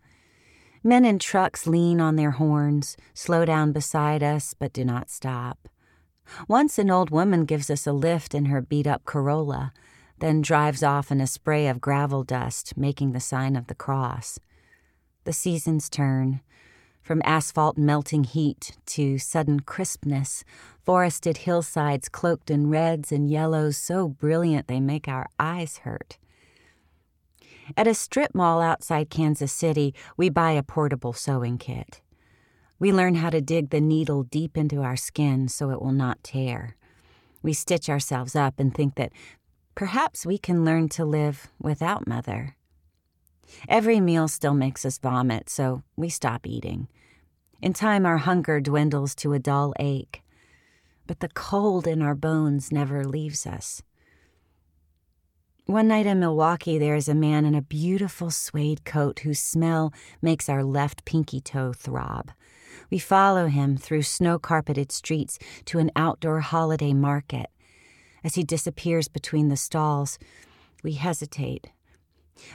Men 0.83 1.05
in 1.05 1.17
trucks 1.17 1.65
lean 1.65 1.99
on 1.99 2.15
their 2.15 2.37
horns, 2.37 2.95
slow 3.15 3.45
down 3.45 3.71
beside 3.71 4.21
us, 4.21 4.53
but 4.53 4.73
do 4.73 4.85
not 4.85 5.09
stop. 5.09 5.67
Once 6.47 6.77
an 6.77 6.91
old 6.91 7.09
woman 7.09 7.45
gives 7.45 7.71
us 7.71 7.87
a 7.87 7.93
lift 7.93 8.35
in 8.35 8.45
her 8.45 8.61
beat 8.61 8.85
up 8.85 9.05
Corolla, 9.05 9.73
then 10.19 10.43
drives 10.43 10.83
off 10.83 11.11
in 11.11 11.19
a 11.19 11.25
spray 11.25 11.65
of 11.65 11.81
gravel 11.81 12.23
dust, 12.23 12.77
making 12.77 13.13
the 13.13 13.19
sign 13.19 13.55
of 13.55 13.65
the 13.65 13.73
cross. 13.73 14.37
The 15.25 15.33
seasons 15.33 15.89
turn. 15.89 16.41
From 17.01 17.21
asphalt 17.25 17.77
melting 17.77 18.23
heat 18.23 18.77
to 18.87 19.17
sudden 19.17 19.61
crispness, 19.61 20.43
forested 20.83 21.37
hillsides 21.37 22.09
cloaked 22.09 22.49
in 22.49 22.69
reds 22.69 23.11
and 23.11 23.29
yellows 23.29 23.77
so 23.77 24.07
brilliant 24.07 24.67
they 24.67 24.79
make 24.79 25.07
our 25.07 25.27
eyes 25.39 25.79
hurt. 25.79 26.17
At 27.77 27.87
a 27.87 27.93
strip 27.93 28.35
mall 28.35 28.61
outside 28.61 29.09
Kansas 29.09 29.51
City, 29.51 29.93
we 30.17 30.29
buy 30.29 30.51
a 30.51 30.63
portable 30.63 31.13
sewing 31.13 31.57
kit. 31.57 32.01
We 32.79 32.91
learn 32.91 33.15
how 33.15 33.29
to 33.29 33.39
dig 33.39 33.69
the 33.69 33.79
needle 33.79 34.23
deep 34.23 34.57
into 34.57 34.81
our 34.81 34.97
skin 34.97 35.47
so 35.47 35.69
it 35.69 35.81
will 35.81 35.93
not 35.93 36.23
tear. 36.23 36.75
We 37.41 37.53
stitch 37.53 37.89
ourselves 37.89 38.35
up 38.35 38.59
and 38.59 38.73
think 38.73 38.95
that 38.95 39.13
perhaps 39.75 40.25
we 40.25 40.37
can 40.37 40.65
learn 40.65 40.89
to 40.89 41.05
live 41.05 41.47
without 41.59 42.07
Mother. 42.07 42.55
Every 43.67 43.99
meal 43.99 44.27
still 44.27 44.53
makes 44.53 44.85
us 44.85 44.97
vomit, 44.97 45.49
so 45.49 45.83
we 45.95 46.09
stop 46.09 46.45
eating. 46.45 46.87
In 47.61 47.73
time, 47.73 48.05
our 48.05 48.17
hunger 48.17 48.59
dwindles 48.59 49.15
to 49.15 49.33
a 49.33 49.39
dull 49.39 49.73
ache, 49.79 50.21
but 51.07 51.19
the 51.19 51.29
cold 51.29 51.87
in 51.87 52.01
our 52.01 52.15
bones 52.15 52.71
never 52.71 53.03
leaves 53.05 53.47
us. 53.47 53.81
One 55.65 55.87
night 55.87 56.05
in 56.05 56.19
Milwaukee, 56.19 56.77
there 56.77 56.95
is 56.95 57.07
a 57.07 57.15
man 57.15 57.45
in 57.45 57.55
a 57.55 57.61
beautiful 57.61 58.29
suede 58.31 58.83
coat 58.83 59.19
whose 59.19 59.39
smell 59.39 59.93
makes 60.21 60.49
our 60.49 60.61
left 60.61 61.05
pinky 61.05 61.39
toe 61.39 61.71
throb. 61.71 62.31
We 62.89 62.99
follow 62.99 63.47
him 63.47 63.77
through 63.77 64.01
snow 64.01 64.39
carpeted 64.39 64.91
streets 64.91 65.39
to 65.65 65.79
an 65.79 65.89
outdoor 65.95 66.41
holiday 66.41 66.91
market. 66.91 67.47
As 68.25 68.35
he 68.35 68.43
disappears 68.43 69.07
between 69.07 69.47
the 69.47 69.55
stalls, 69.55 70.19
we 70.83 70.93
hesitate. 70.93 71.69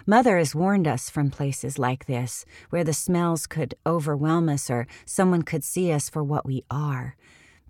Mother 0.06 0.38
has 0.38 0.54
warned 0.54 0.88
us 0.88 1.10
from 1.10 1.30
places 1.30 1.78
like 1.78 2.06
this, 2.06 2.44
where 2.70 2.84
the 2.84 2.92
smells 2.92 3.46
could 3.46 3.74
overwhelm 3.86 4.48
us 4.48 4.70
or 4.70 4.86
someone 5.04 5.42
could 5.42 5.64
see 5.64 5.92
us 5.92 6.08
for 6.08 6.22
what 6.22 6.46
we 6.46 6.64
are. 6.70 7.16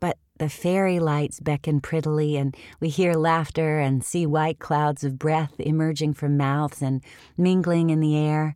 But 0.00 0.18
the 0.38 0.48
fairy 0.48 1.00
lights 1.00 1.40
beckon 1.40 1.80
prettily, 1.80 2.36
and 2.36 2.56
we 2.80 2.88
hear 2.88 3.14
laughter 3.14 3.78
and 3.80 4.04
see 4.04 4.26
white 4.26 4.58
clouds 4.58 5.04
of 5.04 5.18
breath 5.18 5.54
emerging 5.58 6.14
from 6.14 6.36
mouths 6.36 6.80
and 6.80 7.02
mingling 7.36 7.90
in 7.90 8.00
the 8.00 8.16
air. 8.16 8.54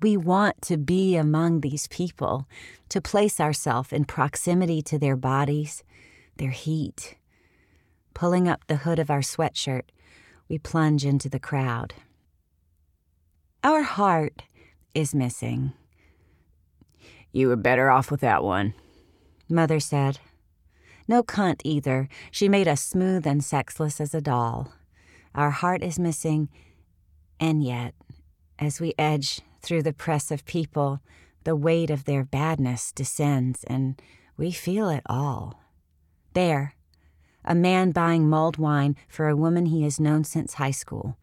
We 0.00 0.16
want 0.16 0.62
to 0.62 0.76
be 0.76 1.16
among 1.16 1.60
these 1.60 1.88
people, 1.88 2.46
to 2.90 3.00
place 3.00 3.40
ourselves 3.40 3.92
in 3.92 4.04
proximity 4.04 4.82
to 4.82 4.98
their 4.98 5.16
bodies, 5.16 5.82
their 6.36 6.50
heat. 6.50 7.16
Pulling 8.14 8.46
up 8.46 8.66
the 8.66 8.76
hood 8.76 8.98
of 8.98 9.10
our 9.10 9.20
sweatshirt, 9.20 9.84
we 10.48 10.58
plunge 10.58 11.04
into 11.04 11.28
the 11.28 11.40
crowd. 11.40 11.94
Our 13.66 13.82
heart 13.82 14.44
is 14.94 15.12
missing. 15.12 15.72
You 17.32 17.48
were 17.48 17.56
better 17.56 17.90
off 17.90 18.12
with 18.12 18.20
that 18.20 18.44
one, 18.44 18.74
Mother 19.48 19.80
said. 19.80 20.20
No 21.08 21.24
cunt 21.24 21.62
either. 21.64 22.08
She 22.30 22.48
made 22.48 22.68
us 22.68 22.80
smooth 22.80 23.26
and 23.26 23.42
sexless 23.42 24.00
as 24.00 24.14
a 24.14 24.20
doll. 24.20 24.72
Our 25.34 25.50
heart 25.50 25.82
is 25.82 25.98
missing, 25.98 26.48
and 27.40 27.60
yet, 27.60 27.96
as 28.56 28.80
we 28.80 28.94
edge 28.96 29.40
through 29.62 29.82
the 29.82 29.92
press 29.92 30.30
of 30.30 30.44
people, 30.44 31.00
the 31.42 31.56
weight 31.56 31.90
of 31.90 32.04
their 32.04 32.22
badness 32.22 32.92
descends, 32.92 33.64
and 33.64 34.00
we 34.36 34.52
feel 34.52 34.88
it 34.88 35.02
all. 35.06 35.60
There, 36.34 36.74
a 37.44 37.56
man 37.56 37.90
buying 37.90 38.28
mulled 38.28 38.58
wine 38.58 38.94
for 39.08 39.28
a 39.28 39.34
woman 39.34 39.66
he 39.66 39.82
has 39.82 39.98
known 39.98 40.22
since 40.22 40.54
high 40.54 40.70
school. 40.70 41.16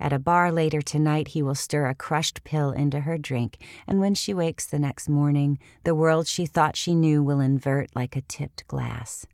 At 0.00 0.12
a 0.12 0.18
bar 0.18 0.50
later 0.50 0.82
tonight, 0.82 1.28
he 1.28 1.42
will 1.42 1.54
stir 1.54 1.86
a 1.86 1.94
crushed 1.94 2.44
pill 2.44 2.70
into 2.72 3.00
her 3.00 3.16
drink, 3.16 3.58
and 3.86 4.00
when 4.00 4.14
she 4.14 4.34
wakes 4.34 4.66
the 4.66 4.78
next 4.78 5.08
morning, 5.08 5.58
the 5.84 5.94
world 5.94 6.26
she 6.26 6.46
thought 6.46 6.76
she 6.76 6.94
knew 6.94 7.22
will 7.22 7.40
invert 7.40 7.94
like 7.94 8.16
a 8.16 8.22
tipped 8.22 8.66
glass. 8.66 9.26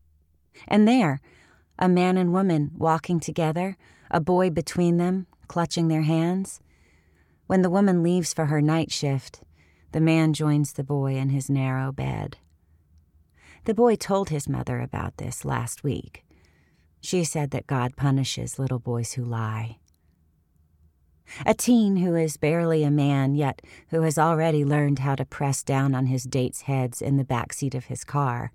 And 0.69 0.87
there, 0.87 1.21
a 1.79 1.89
man 1.89 2.17
and 2.17 2.33
woman 2.33 2.73
walking 2.77 3.21
together, 3.21 3.77
a 4.11 4.21
boy 4.21 4.51
between 4.51 4.99
them, 4.99 5.27
clutching 5.49 5.89
their 5.89 6.03
hands. 6.03 6.61
When 7.47 7.63
the 7.63 7.71
woman 7.71 8.03
leaves 8.03 8.33
for 8.33 8.47
her 8.47 8.61
night 8.61 8.93
shift, 8.93 9.43
the 9.93 10.01
man 10.01 10.33
joins 10.33 10.75
the 10.75 10.85
boy 10.85 11.17
in 11.17 11.31
his 11.31 11.51
narrow 11.51 11.91
bed. 11.91 12.37
The 13.65 13.75
boy 13.75 13.97
told 13.97 14.29
his 14.29 14.49
mother 14.49 14.81
about 14.81 15.17
this 15.17 15.45
last 15.45 15.83
week. 15.83 16.25
She 17.01 17.25
said 17.25 17.51
that 17.51 17.67
God 17.67 17.97
punishes 17.97 18.59
little 18.59 18.79
boys 18.79 19.15
who 19.15 19.25
lie. 19.25 19.80
A 21.47 21.55
teen 21.55 21.97
who 21.97 22.15
is 22.15 22.37
barely 22.37 22.85
a 22.85 22.91
man, 22.91 23.35
yet 23.35 23.63
who 23.89 24.03
has 24.03 24.19
already 24.19 24.65
learned 24.65 25.01
how 25.01 25.15
to 25.15 25.25
press 25.25 25.63
down 25.63 25.95
on 25.95 26.07
his 26.07 26.25
dates' 26.25 26.63
heads 26.63 27.01
in 27.01 27.17
the 27.17 27.25
back 27.25 27.53
seat 27.53 27.75
of 27.75 27.87
his 27.87 28.05
car. 28.05 28.53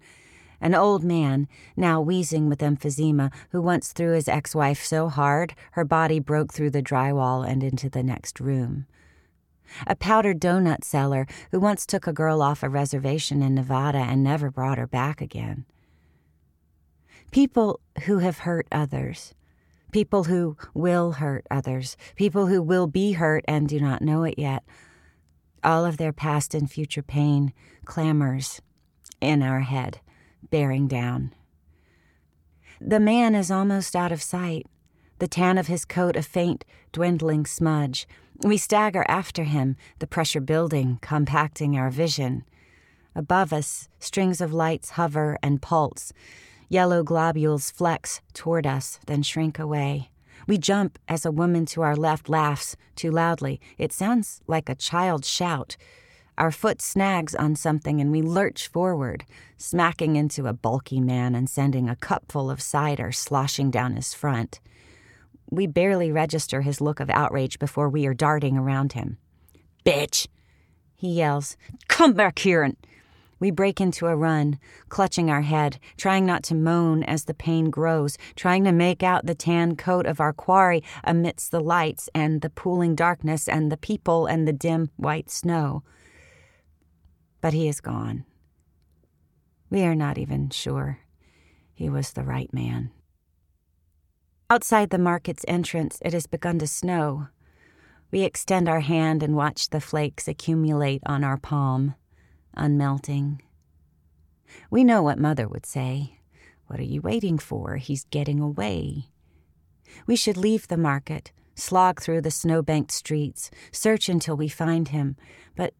An 0.62 0.74
old 0.74 1.04
man, 1.04 1.48
now 1.76 2.02
wheezing 2.02 2.48
with 2.50 2.60
emphysema, 2.60 3.32
who 3.52 3.62
once 3.62 3.92
threw 3.92 4.14
his 4.14 4.28
ex 4.28 4.56
wife 4.56 4.84
so 4.84 5.10
hard 5.10 5.54
her 5.72 5.86
body 5.86 6.20
broke 6.20 6.54
through 6.54 6.72
the 6.72 6.82
drywall 6.82 7.48
and 7.48 7.64
into 7.64 7.90
the 7.90 8.04
next 8.04 8.40
room. 8.40 8.86
A 9.88 9.96
powdered 9.96 10.40
donut 10.40 10.84
seller 10.84 11.28
who 11.52 11.60
once 11.60 11.86
took 11.86 12.08
a 12.08 12.14
girl 12.14 12.42
off 12.42 12.64
a 12.64 12.70
reservation 12.70 13.42
in 13.42 13.56
Nevada 13.56 14.00
and 14.00 14.24
never 14.24 14.52
brought 14.52 14.78
her 14.78 14.88
back 14.88 15.22
again. 15.22 15.66
People 17.32 17.80
who 18.04 18.20
have 18.20 18.40
hurt 18.40 18.68
others. 18.72 19.34
People 19.96 20.26
who 20.26 20.58
will 20.74 21.14
hurt 21.14 21.48
others. 21.50 21.96
People 22.18 22.48
who 22.48 22.62
will 22.62 22.86
be 22.86 23.14
hurt 23.14 23.46
and 23.48 23.66
do 23.66 23.80
not 23.80 24.02
know 24.02 24.26
it 24.26 24.38
yet. 24.38 24.62
All 25.64 25.86
of 25.86 25.96
their 25.96 26.12
past 26.12 26.54
and 26.54 26.70
future 26.70 27.02
pain 27.02 27.54
clamors 27.86 28.60
in 29.22 29.42
our 29.42 29.62
head 29.62 30.02
bearing 30.50 30.90
down. 30.90 31.34
The 32.82 33.00
man 33.00 33.36
is 33.36 33.50
almost 33.50 33.96
out 33.96 34.12
of 34.12 34.22
sight, 34.22 34.66
the 35.20 35.30
tan 35.30 35.58
of 35.58 35.68
his 35.68 35.86
coat 35.86 36.18
a 36.18 36.22
faint, 36.22 36.66
dwindling 36.92 37.46
smudge. 37.46 38.06
We 38.44 38.58
stagger 38.58 39.06
after 39.08 39.46
him, 39.46 39.78
the 40.00 40.08
pressure 40.08 40.42
building, 40.42 41.00
compacting 41.02 41.78
our 41.78 41.90
vision. 41.90 42.44
Above 43.16 43.54
us, 43.54 43.88
strings 44.00 44.42
of 44.42 44.52
lights 44.52 44.90
hover 44.90 45.40
and 45.42 45.62
pulse. 45.62 46.12
Yellow 46.67 47.04
globules 47.04 47.69
flex 47.69 48.21
toward 48.34 48.65
us, 48.65 48.99
then 49.06 49.21
shrink 49.21 49.60
away. 49.60 50.10
We 50.47 50.58
jump 50.58 50.97
as 51.08 51.25
a 51.25 51.32
woman 51.32 51.65
to 51.67 51.82
our 51.82 51.95
left 51.95 52.28
laughs 52.28 52.75
too 52.95 53.12
loudly. 53.12 53.62
It 53.78 53.93
sounds 53.93 54.41
like 54.47 54.69
a 54.69 54.75
child's 54.75 55.28
shout. 55.28 55.78
Our 56.38 56.51
foot 56.51 56.82
snags 56.82 57.34
on 57.36 57.56
something 57.56 58.01
and 58.01 58.12
we 58.12 58.21
lurch 58.21 58.67
forward, 58.67 59.25
smacking 59.58 60.15
into 60.15 60.47
a 60.47 60.54
bulky 60.54 60.99
man 60.99 61.36
and 61.36 61.49
sending 61.49 61.88
a 61.88 61.95
cupful 61.95 62.49
of 62.49 62.62
cider 62.62 63.12
sloshing 63.12 63.71
down 63.71 63.95
his 63.95 64.13
front. 64.13 64.60
We 65.49 65.67
barely 65.67 66.12
register 66.12 66.62
his 66.62 66.82
look 66.82 66.99
of 66.99 67.10
outrage 67.12 67.60
before 67.60 67.89
we 67.89 68.06
are 68.08 68.13
darting 68.13 68.58
around 68.58 68.93
him. 68.93 69.17
Bitch! 69.86 70.28
He 70.95 71.13
yells, 71.13 71.58
Come 71.88 72.13
back 72.13 72.39
here 72.39 72.63
and. 72.63 72.75
We 73.39 73.52
break 73.52 73.82
into 73.82 74.08
a 74.08 74.15
run, 74.15 74.60
clutching 74.89 75.30
our 75.30 75.41
head, 75.41 75.80
trying 75.98 76.26
not 76.26 76.43
to 76.43 76.56
moan 76.56 77.04
as 77.04 77.26
the 77.26 77.34
pain 77.34 77.69
grows, 77.69 78.17
trying 78.36 78.63
to 78.63 78.71
make 78.71 79.04
out 79.04 79.26
the 79.26 79.36
tan 79.36 79.76
coat 79.76 80.06
of 80.06 80.19
our 80.19 80.34
quarry 80.34 80.84
amidst 81.04 81.52
the 81.52 81.60
lights 81.60 82.10
and 82.15 82.41
the 82.41 82.50
pooling 82.50 82.95
darkness 82.95 83.48
and 83.48 83.71
the 83.71 83.78
people 83.78 84.26
and 84.26 84.48
the 84.48 84.54
dim 84.54 84.89
white 84.95 85.30
snow. 85.30 85.84
But 87.41 87.54
he 87.54 87.67
is 87.67 87.82
gone. 87.82 88.26
We 89.69 89.84
are 89.84 89.95
not 89.95 90.17
even 90.17 90.50
sure 90.50 91.00
he 91.74 91.89
was 91.89 92.13
the 92.13 92.24
right 92.24 92.52
man. 92.54 92.91
Outside 94.50 94.91
the 94.91 94.98
market's 94.98 95.43
entrance, 95.48 96.00
it 96.02 96.13
has 96.13 96.26
begun 96.26 96.60
to 96.60 96.67
snow. 96.67 97.28
We 98.12 98.21
extend 98.21 98.69
our 98.69 98.80
hand 98.80 99.21
and 99.21 99.36
watch 99.36 99.69
the 99.69 99.82
flakes 99.82 100.28
accumulate 100.28 101.02
on 101.06 101.24
our 101.24 101.38
palm, 101.38 101.95
unmelting. 102.56 103.41
We 104.70 104.84
know 104.84 105.02
what 105.02 105.20
Mother 105.20 105.48
would 105.48 105.65
say. 105.65 106.20
What 106.68 106.80
are 106.80 106.84
you 106.84 107.02
waiting 107.02 107.38
for? 107.38 107.78
He's 107.78 108.06
getting 108.06 108.39
away. 108.39 109.10
We 110.08 110.15
should 110.15 110.38
leave 110.38 110.68
the 110.68 110.78
market, 110.78 111.32
slog 111.56 112.02
through 112.02 112.22
the 112.22 112.32
snow-banked 112.32 112.91
streets, 112.91 113.52
search 113.72 114.10
until 114.10 114.36
we 114.36 114.48
find 114.48 114.88
him. 114.89 115.15
But 115.56 115.74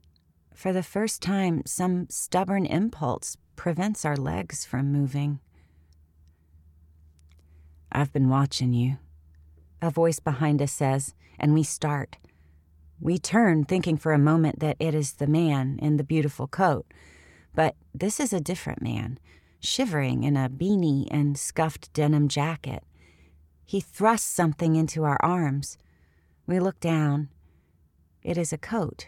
for 0.54 0.72
the 0.72 0.84
first 0.84 1.22
time, 1.22 1.64
some 1.66 2.08
stubborn 2.10 2.66
impulse 2.66 3.38
prevents 3.56 4.06
our 4.06 4.18
legs 4.18 4.66
from 4.66 4.92
moving. 4.92 5.40
I've 7.92 8.14
been 8.14 8.30
watching 8.30 8.74
you, 8.74 8.98
a 9.82 9.90
voice 9.90 10.20
behind 10.20 10.62
us 10.62 10.72
says, 10.72 11.14
and 11.40 11.54
we 11.54 11.64
start. 11.64 12.18
We 13.00 13.18
turn, 13.18 13.66
thinking 13.66 13.98
for 13.98 14.14
a 14.14 14.20
moment 14.20 14.60
that 14.60 14.78
it 14.80 14.96
is 14.96 15.14
the 15.14 15.28
man 15.28 15.80
in 15.82 15.98
the 15.98 16.04
beautiful 16.04 16.48
coat. 16.48 16.86
But 17.54 17.76
this 17.94 18.20
is 18.20 18.34
a 18.34 18.40
different 18.40 18.82
man, 18.82 19.20
shivering 19.60 20.24
in 20.24 20.38
a 20.38 20.50
beanie 20.50 21.08
and 21.12 21.38
scuffed 21.38 21.92
denim 21.94 22.28
jacket. 22.28 22.84
He 23.66 23.80
thrusts 23.80 24.30
something 24.30 24.76
into 24.76 25.04
our 25.04 25.18
arms. 25.22 25.78
We 26.48 26.60
look 26.60 26.80
down. 26.80 27.30
It 28.22 28.38
is 28.38 28.54
a 28.54 28.58
coat, 28.58 29.08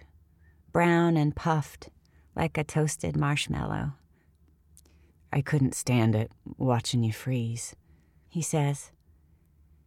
brown 0.72 1.18
and 1.18 1.36
puffed, 1.36 1.90
like 2.36 2.58
a 2.58 2.64
toasted 2.64 3.16
marshmallow. 3.16 3.94
I 5.32 5.42
couldn't 5.42 5.76
stand 5.76 6.16
it, 6.16 6.32
watching 6.58 7.04
you 7.04 7.14
freeze 7.14 7.76
he 8.38 8.42
says. 8.44 8.92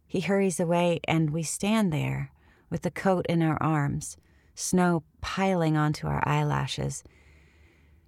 He 0.05 0.19
hurries 0.19 0.59
away, 0.59 0.99
and 1.07 1.29
we 1.29 1.41
stand 1.41 1.93
there 1.93 2.31
with 2.71 2.81
the 2.81 2.89
coat 2.89 3.25
in 3.29 3.43
our 3.43 3.61
arms, 3.61 4.17
snow 4.55 5.03
piling 5.19 5.77
onto 5.77 6.07
our 6.07 6.27
eyelashes, 6.27 7.03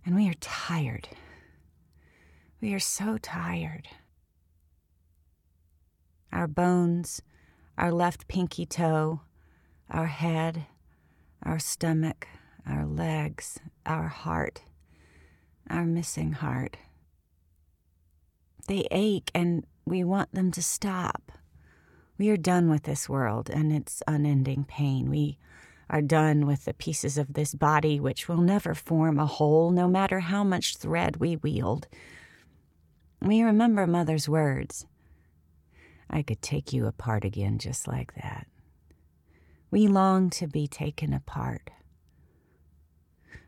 and 0.06 0.16
we 0.16 0.28
are 0.28 0.36
tired. 0.40 1.10
We 2.62 2.74
are 2.74 2.80
so 2.80 3.18
tired. 3.18 3.90
Our 6.32 6.48
bones, 6.48 7.22
our 7.78 7.92
left 7.92 8.28
pinky 8.28 8.66
toe, 8.66 9.22
our 9.90 10.08
head, 10.08 10.66
our 11.44 11.60
stomach, 11.60 12.28
our 12.66 12.86
legs, 12.86 13.60
our 13.86 14.08
heart, 14.08 14.62
our 15.70 15.86
missing 15.86 16.32
heart. 16.32 16.78
They 18.68 18.88
ache 18.92 19.30
and 19.36 19.66
we 19.86 20.04
want 20.06 20.34
them 20.34 20.52
to 20.52 20.64
stop. 20.64 21.34
We 22.18 22.30
are 22.30 22.38
done 22.38 22.70
with 22.70 22.84
this 22.84 23.10
world 23.10 23.50
and 23.50 23.72
its 23.72 24.04
unending 24.08 24.66
pain. 24.66 25.10
We 25.10 25.38
are 25.90 26.02
done 26.02 26.46
with 26.46 26.66
the 26.66 26.74
pieces 26.74 27.18
of 27.18 27.34
this 27.34 27.54
body 27.54 28.00
which 28.00 28.28
will 28.28 28.42
never 28.42 28.74
form 28.74 29.20
a 29.20 29.26
whole, 29.26 29.72
no 29.72 29.88
matter 29.88 30.20
how 30.20 30.44
much 30.44 30.78
thread 30.78 31.18
we 31.18 31.36
wield. 31.38 31.88
We 33.22 33.42
remember 33.42 33.88
Mother's 33.88 34.30
words 34.30 34.86
I 36.10 36.22
could 36.22 36.42
take 36.42 36.74
you 36.74 36.86
apart 36.86 37.26
again 37.26 37.58
just 37.58 37.88
like 37.88 38.14
that. 38.16 38.48
We 39.72 39.88
long 39.88 40.30
to 40.32 40.48
be 40.48 40.68
taken 40.68 41.14
apart. 41.14 41.72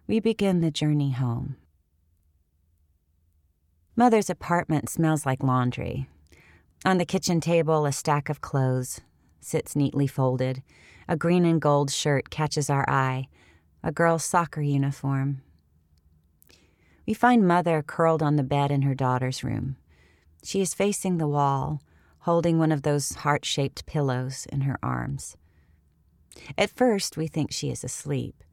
We 0.07 0.19
begin 0.19 0.61
the 0.61 0.71
journey 0.71 1.11
home. 1.11 1.57
Mother's 3.95 4.29
apartment 4.29 4.89
smells 4.89 5.25
like 5.25 5.43
laundry. 5.43 6.09
On 6.85 6.99
the 6.99 7.05
kitchen 7.05 7.41
table, 7.41 7.87
a 7.87 7.91
stack 7.91 8.29
of 8.29 8.41
clothes 8.41 9.01
sits 9.41 9.75
neatly 9.75 10.05
folded. 10.05 10.61
A 11.07 11.17
green 11.17 11.43
and 11.43 11.59
gold 11.59 11.89
shirt 11.89 12.29
catches 12.29 12.69
our 12.69 12.87
eye, 12.87 13.27
a 13.83 13.91
girl's 13.91 14.23
soccer 14.23 14.61
uniform. 14.61 15.41
We 17.07 17.15
find 17.15 17.47
Mother 17.47 17.81
curled 17.81 18.21
on 18.21 18.35
the 18.35 18.43
bed 18.43 18.69
in 18.69 18.83
her 18.83 18.93
daughter's 18.93 19.43
room. 19.43 19.77
She 20.43 20.61
is 20.61 20.75
facing 20.75 21.17
the 21.17 21.27
wall, 21.27 21.81
holding 22.19 22.59
one 22.59 22.71
of 22.71 22.83
those 22.83 23.15
heart 23.15 23.45
shaped 23.45 23.87
pillows 23.87 24.45
in 24.51 24.61
her 24.61 24.77
arms. 24.83 25.35
At 26.55 26.69
first, 26.69 27.17
we 27.17 27.25
think 27.25 27.51
she 27.51 27.71
is 27.71 27.83
asleep. 27.83 28.43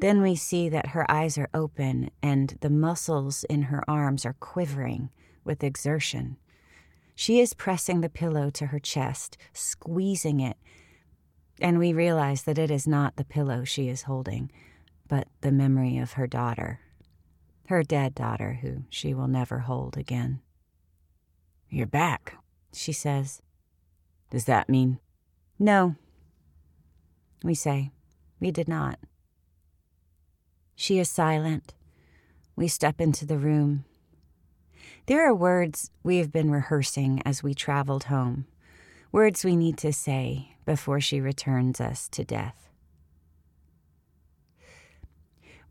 Then 0.00 0.20
we 0.20 0.34
see 0.34 0.68
that 0.68 0.88
her 0.88 1.08
eyes 1.08 1.38
are 1.38 1.50
open 1.54 2.10
and 2.24 2.58
the 2.60 2.70
muscles 2.70 3.44
in 3.44 3.62
her 3.62 3.88
arms 3.88 4.26
are 4.26 4.36
quivering 4.40 5.10
with 5.44 5.62
exertion. 5.62 6.38
She 7.20 7.40
is 7.40 7.52
pressing 7.52 8.00
the 8.00 8.08
pillow 8.08 8.48
to 8.50 8.66
her 8.66 8.78
chest, 8.78 9.36
squeezing 9.52 10.38
it, 10.38 10.56
and 11.60 11.76
we 11.76 11.92
realize 11.92 12.44
that 12.44 12.58
it 12.58 12.70
is 12.70 12.86
not 12.86 13.16
the 13.16 13.24
pillow 13.24 13.64
she 13.64 13.88
is 13.88 14.02
holding, 14.02 14.52
but 15.08 15.26
the 15.40 15.50
memory 15.50 15.98
of 15.98 16.12
her 16.12 16.28
daughter, 16.28 16.78
her 17.66 17.82
dead 17.82 18.14
daughter, 18.14 18.60
who 18.62 18.84
she 18.88 19.14
will 19.14 19.26
never 19.26 19.58
hold 19.58 19.96
again. 19.96 20.42
You're 21.68 21.88
back, 21.88 22.36
she 22.72 22.92
says. 22.92 23.42
Does 24.30 24.44
that 24.44 24.68
mean? 24.68 25.00
No. 25.58 25.96
We 27.42 27.54
say, 27.54 27.90
we 28.38 28.52
did 28.52 28.68
not. 28.68 29.00
She 30.76 31.00
is 31.00 31.10
silent. 31.10 31.74
We 32.54 32.68
step 32.68 33.00
into 33.00 33.26
the 33.26 33.38
room. 33.38 33.86
There 35.08 35.26
are 35.26 35.34
words 35.34 35.90
we 36.02 36.18
have 36.18 36.30
been 36.30 36.50
rehearsing 36.50 37.22
as 37.24 37.42
we 37.42 37.54
traveled 37.54 38.04
home, 38.04 38.44
words 39.10 39.42
we 39.42 39.56
need 39.56 39.78
to 39.78 39.90
say 39.90 40.58
before 40.66 41.00
she 41.00 41.18
returns 41.18 41.80
us 41.80 42.10
to 42.10 42.24
death. 42.24 42.68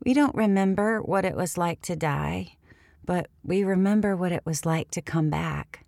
We 0.04 0.12
don't 0.12 0.34
remember 0.34 1.00
what 1.00 1.24
it 1.24 1.36
was 1.36 1.56
like 1.56 1.82
to 1.82 1.94
die, 1.94 2.56
but 3.04 3.28
we 3.44 3.62
remember 3.62 4.16
what 4.16 4.32
it 4.32 4.44
was 4.44 4.66
like 4.66 4.90
to 4.90 5.00
come 5.00 5.30
back. 5.30 5.86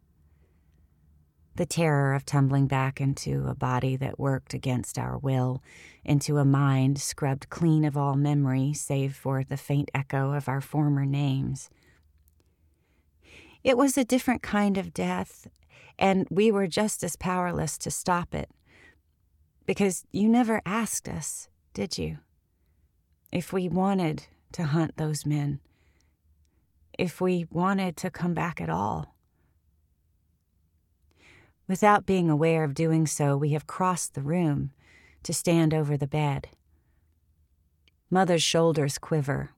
The 1.56 1.66
terror 1.66 2.14
of 2.14 2.24
tumbling 2.24 2.68
back 2.68 3.00
into 3.00 3.48
a 3.48 3.56
body 3.56 3.96
that 3.96 4.20
worked 4.20 4.54
against 4.54 4.96
our 4.96 5.18
will, 5.18 5.60
into 6.04 6.38
a 6.38 6.44
mind 6.44 7.00
scrubbed 7.00 7.50
clean 7.50 7.84
of 7.84 7.96
all 7.96 8.14
memory 8.14 8.74
save 8.74 9.16
for 9.16 9.42
the 9.42 9.56
faint 9.56 9.90
echo 9.92 10.34
of 10.34 10.48
our 10.48 10.60
former 10.60 11.04
names 11.04 11.68
it 13.62 13.76
was 13.76 13.96
a 13.96 14.04
different 14.04 14.42
kind 14.42 14.78
of 14.78 14.94
death, 14.94 15.46
and 15.98 16.26
we 16.30 16.50
were 16.50 16.66
just 16.66 17.02
as 17.02 17.16
powerless 17.16 17.76
to 17.78 17.90
stop 17.90 18.34
it. 18.34 18.50
Because 19.66 20.04
you 20.10 20.28
never 20.28 20.62
asked 20.64 21.08
us, 21.08 21.48
did 21.74 21.98
you? 21.98 22.18
If 23.30 23.52
we 23.52 23.68
wanted 23.68 24.26
to 24.52 24.64
hunt 24.64 24.96
those 24.96 25.24
men, 25.24 25.60
if 26.98 27.20
we 27.20 27.46
wanted 27.50 27.96
to 27.98 28.10
come 28.10 28.34
back 28.34 28.60
at 28.60 28.68
all. 28.68 29.14
Without 31.68 32.04
being 32.04 32.28
aware 32.28 32.64
of 32.64 32.74
doing 32.74 33.06
so, 33.06 33.36
we 33.36 33.50
have 33.50 33.66
crossed 33.66 34.14
the 34.14 34.22
room 34.22 34.72
to 35.22 35.32
stand 35.32 35.72
over 35.72 35.96
the 35.96 36.06
bed. 36.06 36.48
Mother's 38.10 38.42
shoulders 38.42 38.98
quiver 38.98 39.50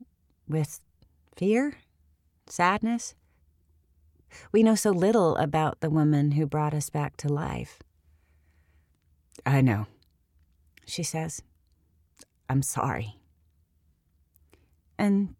with 0.46 0.80
fear, 1.34 1.78
sadness. 2.46 3.14
We 4.52 4.62
know 4.62 4.74
so 4.74 4.90
little 4.90 5.36
about 5.36 5.80
the 5.80 5.90
woman 5.90 6.32
who 6.32 6.46
brought 6.46 6.74
us 6.74 6.90
back 6.90 7.16
to 7.18 7.28
life. 7.28 7.82
I 9.44 9.60
know, 9.60 9.86
she 10.86 11.02
says. 11.02 11.42
I'm 12.48 12.62
sorry. 12.62 13.16
And 14.98 15.34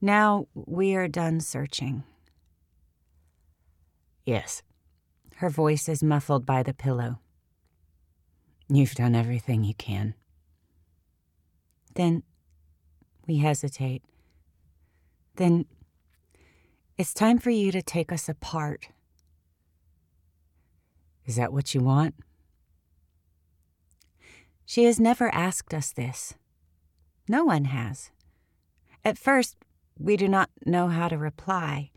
now 0.00 0.46
we 0.54 0.94
are 0.94 1.08
done 1.08 1.40
searching. 1.40 2.04
Yes. 4.24 4.62
Her 5.36 5.48
voice 5.50 5.88
is 5.88 6.02
muffled 6.02 6.44
by 6.44 6.62
the 6.62 6.74
pillow. 6.74 7.18
You've 8.68 8.94
done 8.94 9.14
everything 9.14 9.64
you 9.64 9.74
can. 9.74 10.14
Then 11.94 12.22
We 13.26 13.38
hesitate. 13.38 14.02
Then 15.36 15.66
it's 17.00 17.14
time 17.14 17.38
for 17.38 17.48
you 17.48 17.72
to 17.72 17.80
take 17.80 18.12
us 18.12 18.28
apart. 18.28 18.88
Is 21.24 21.36
that 21.36 21.50
what 21.50 21.74
you 21.74 21.80
want? 21.80 22.14
She 24.66 24.84
has 24.84 25.00
never 25.00 25.34
asked 25.34 25.72
us 25.72 25.92
this. 25.92 26.34
No 27.26 27.42
one 27.42 27.64
has. 27.64 28.10
At 29.02 29.16
first, 29.16 29.56
we 29.98 30.18
do 30.18 30.28
not 30.28 30.50
know 30.66 30.88
how 30.88 31.08
to 31.08 31.16
reply. 31.16 31.90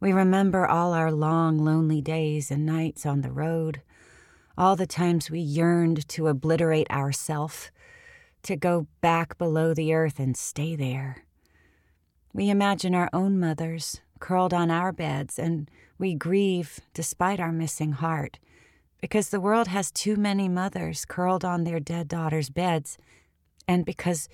We 0.00 0.10
remember 0.10 0.66
all 0.66 0.94
our 0.94 1.12
long, 1.12 1.58
lonely 1.58 2.00
days 2.00 2.50
and 2.50 2.64
nights 2.64 3.04
on 3.04 3.20
the 3.20 3.30
road, 3.30 3.82
all 4.56 4.74
the 4.74 4.86
times 4.86 5.30
we 5.30 5.40
yearned 5.40 6.08
to 6.08 6.28
obliterate 6.28 6.90
ourself, 6.90 7.70
to 8.44 8.56
go 8.56 8.86
back 9.02 9.36
below 9.36 9.74
the 9.74 9.92
earth 9.92 10.18
and 10.18 10.34
stay 10.34 10.76
there. 10.76 11.26
We 12.32 12.48
imagine 12.48 12.94
our 12.94 13.10
own 13.12 13.38
mothers 13.38 14.00
curled 14.20 14.54
on 14.54 14.70
our 14.70 14.92
beds, 14.92 15.38
and 15.38 15.70
we 15.98 16.14
grieve 16.14 16.80
despite 16.94 17.40
our 17.40 17.52
missing 17.52 17.92
heart, 17.92 18.38
because 19.00 19.30
the 19.30 19.40
world 19.40 19.68
has 19.68 19.90
too 19.90 20.16
many 20.16 20.48
mothers 20.48 21.04
curled 21.04 21.44
on 21.44 21.64
their 21.64 21.80
dead 21.80 22.06
daughters' 22.06 22.50
beds, 22.50 22.98
and 23.66 23.84
because 23.84 24.28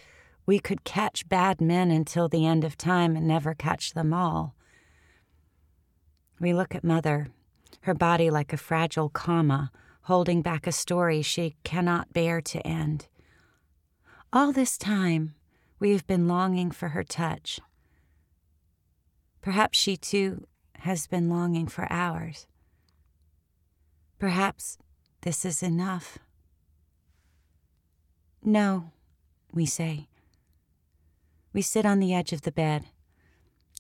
we 0.45 0.59
could 0.59 0.85
catch 0.85 1.29
bad 1.29 1.61
men 1.61 1.91
until 1.91 2.29
the 2.29 2.47
end 2.47 2.65
of 2.65 2.77
time 2.77 3.17
and 3.17 3.27
never 3.27 3.55
catch 3.55 3.95
them 3.95 4.13
all. 4.13 4.55
We 6.39 6.53
look 6.53 6.75
at 6.75 6.85
Mother, 6.85 7.29
her 7.81 7.95
body 7.95 8.31
like 8.31 8.53
a 8.53 8.57
fragile 8.59 9.09
comma, 9.09 9.71
holding 10.03 10.43
back 10.43 10.67
a 10.67 10.73
story 10.73 11.23
she 11.23 11.57
cannot 11.65 12.13
bear 12.13 12.41
to 12.41 12.65
end. 12.67 13.09
All 14.33 14.53
this 14.53 14.79
time, 14.79 15.35
we 15.79 15.93
have 15.93 16.07
been 16.07 16.29
longing 16.29 16.71
for 16.71 16.91
her 16.91 17.03
touch. 17.03 17.59
Perhaps 19.47 19.79
she 19.79 19.97
too 19.97 20.45
has 20.81 21.07
been 21.07 21.31
longing 21.31 21.69
for 21.69 21.87
ours. 21.89 22.49
Perhaps 24.19 24.77
this 25.21 25.45
is 25.45 25.63
enough. 25.63 26.19
No, 28.43 28.91
we 29.53 29.65
say. 29.65 30.09
We 31.53 31.63
sit 31.63 31.87
on 31.87 32.01
the 32.01 32.13
edge 32.13 32.33
of 32.33 32.43
the 32.43 32.51
bed. 32.51 32.87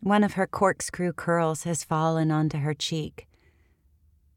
One 0.03 0.23
of 0.23 0.35
her 0.35 0.47
corkscrew 0.47 1.13
curls 1.15 1.65
has 1.65 1.83
fallen 1.83 2.31
onto 2.31 2.59
her 2.59 2.73
cheek. 2.73 3.27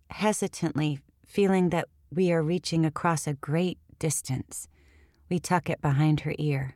Hesitantly, 0.10 0.98
feeling 1.28 1.70
that 1.70 1.90
we 2.12 2.32
are 2.32 2.42
reaching 2.42 2.88
across 2.88 3.28
a 3.28 3.36
great 3.36 3.78
distance, 4.00 4.68
we 5.30 5.38
tuck 5.38 5.70
it 5.70 5.80
behind 5.80 6.22
her 6.22 6.34
ear. 6.40 6.76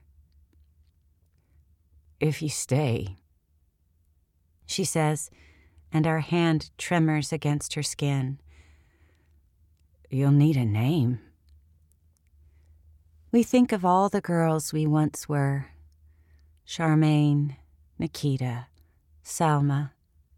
If 2.19 2.43
you 2.43 2.49
stay, 2.49 3.17
she 4.65 4.83
says, 4.83 5.29
and 5.91 6.07
our 6.07 6.19
hand 6.19 6.71
tremors 6.77 7.31
against 7.31 7.75
her 7.75 7.83
skin. 7.83 8.39
You'll 10.09 10.31
need 10.31 10.57
a 10.57 10.65
name. 10.65 11.19
We 13.31 13.43
think 13.43 13.71
of 13.71 13.83
all 13.83 14.09
the 14.09 14.21
girls 14.21 14.73
we 14.73 14.85
once 14.85 15.27
were 15.27 15.67
Charmaine, 16.67 17.57
Nikita, 17.99 18.67
Salma, 19.23 19.91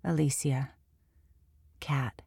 Alicia, 0.04 0.72
Kat. 1.80 2.22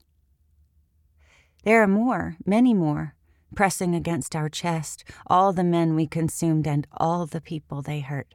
There 1.65 1.83
are 1.83 1.89
more, 1.89 2.37
many 2.45 2.75
more, 2.75 3.15
pressing 3.55 3.95
against 3.95 4.37
our 4.37 4.49
chest, 4.49 5.05
all 5.27 5.53
the 5.53 5.65
men 5.65 5.95
we 5.95 6.07
consumed 6.07 6.67
and 6.67 6.87
all 6.93 7.27
the 7.27 7.41
people 7.41 7.83
they 7.83 8.01
hurt. 8.01 8.35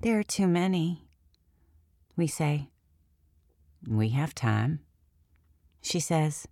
There 0.00 0.18
are 0.18 0.24
too 0.24 0.46
many, 0.46 1.08
we 2.16 2.26
say. 2.26 2.68
We 3.88 4.10
have 4.10 4.34
time, 4.34 4.80
she 5.80 6.00
says. 6.00 6.46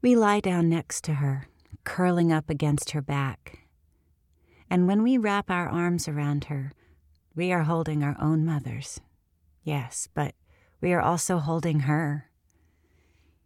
We 0.00 0.14
lie 0.14 0.40
down 0.40 0.68
next 0.68 1.04
to 1.04 1.14
her, 1.14 1.48
curling 1.84 2.32
up 2.32 2.48
against 2.48 2.92
her 2.92 3.02
back. 3.02 3.66
And 4.70 4.86
when 4.86 5.02
we 5.02 5.18
wrap 5.18 5.50
our 5.50 5.68
arms 5.68 6.08
around 6.08 6.44
her, 6.44 6.72
we 7.34 7.52
are 7.52 7.64
holding 7.64 8.02
our 8.02 8.16
own 8.20 8.44
mothers. 8.44 9.00
Yes, 9.62 10.08
but 10.14 10.34
we 10.80 10.92
are 10.92 11.00
also 11.00 11.38
holding 11.38 11.80
her. 11.80 12.30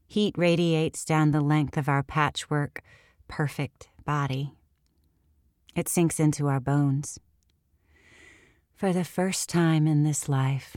Heat 0.06 0.36
radiates 0.36 1.04
down 1.04 1.30
the 1.30 1.40
length 1.40 1.76
of 1.76 1.88
our 1.88 2.02
patchwork, 2.02 2.82
perfect 3.28 3.88
body. 4.04 4.52
It 5.74 5.88
sinks 5.88 6.20
into 6.20 6.48
our 6.48 6.60
bones. 6.60 7.18
For 8.82 8.92
the 8.92 9.04
first 9.04 9.48
time 9.48 9.86
in 9.86 10.02
this 10.02 10.28
life, 10.28 10.76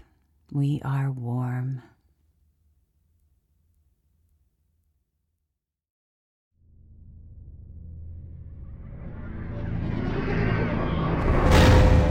we 0.51 0.79
are 0.85 1.09
warm. 1.09 1.81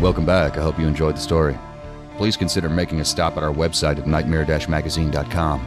Welcome 0.03 0.27
back. 0.27 0.59
I 0.59 0.63
hope 0.63 0.81
you 0.81 0.89
enjoyed 0.89 1.15
the 1.15 1.21
story. 1.21 1.57
Please 2.17 2.37
consider 2.37 2.69
making 2.69 2.99
a 2.99 3.05
stop 3.05 3.37
at 3.37 3.45
our 3.45 3.55
website 3.55 3.99
at 3.99 4.09
nightmare-magazine.com. 4.09 5.61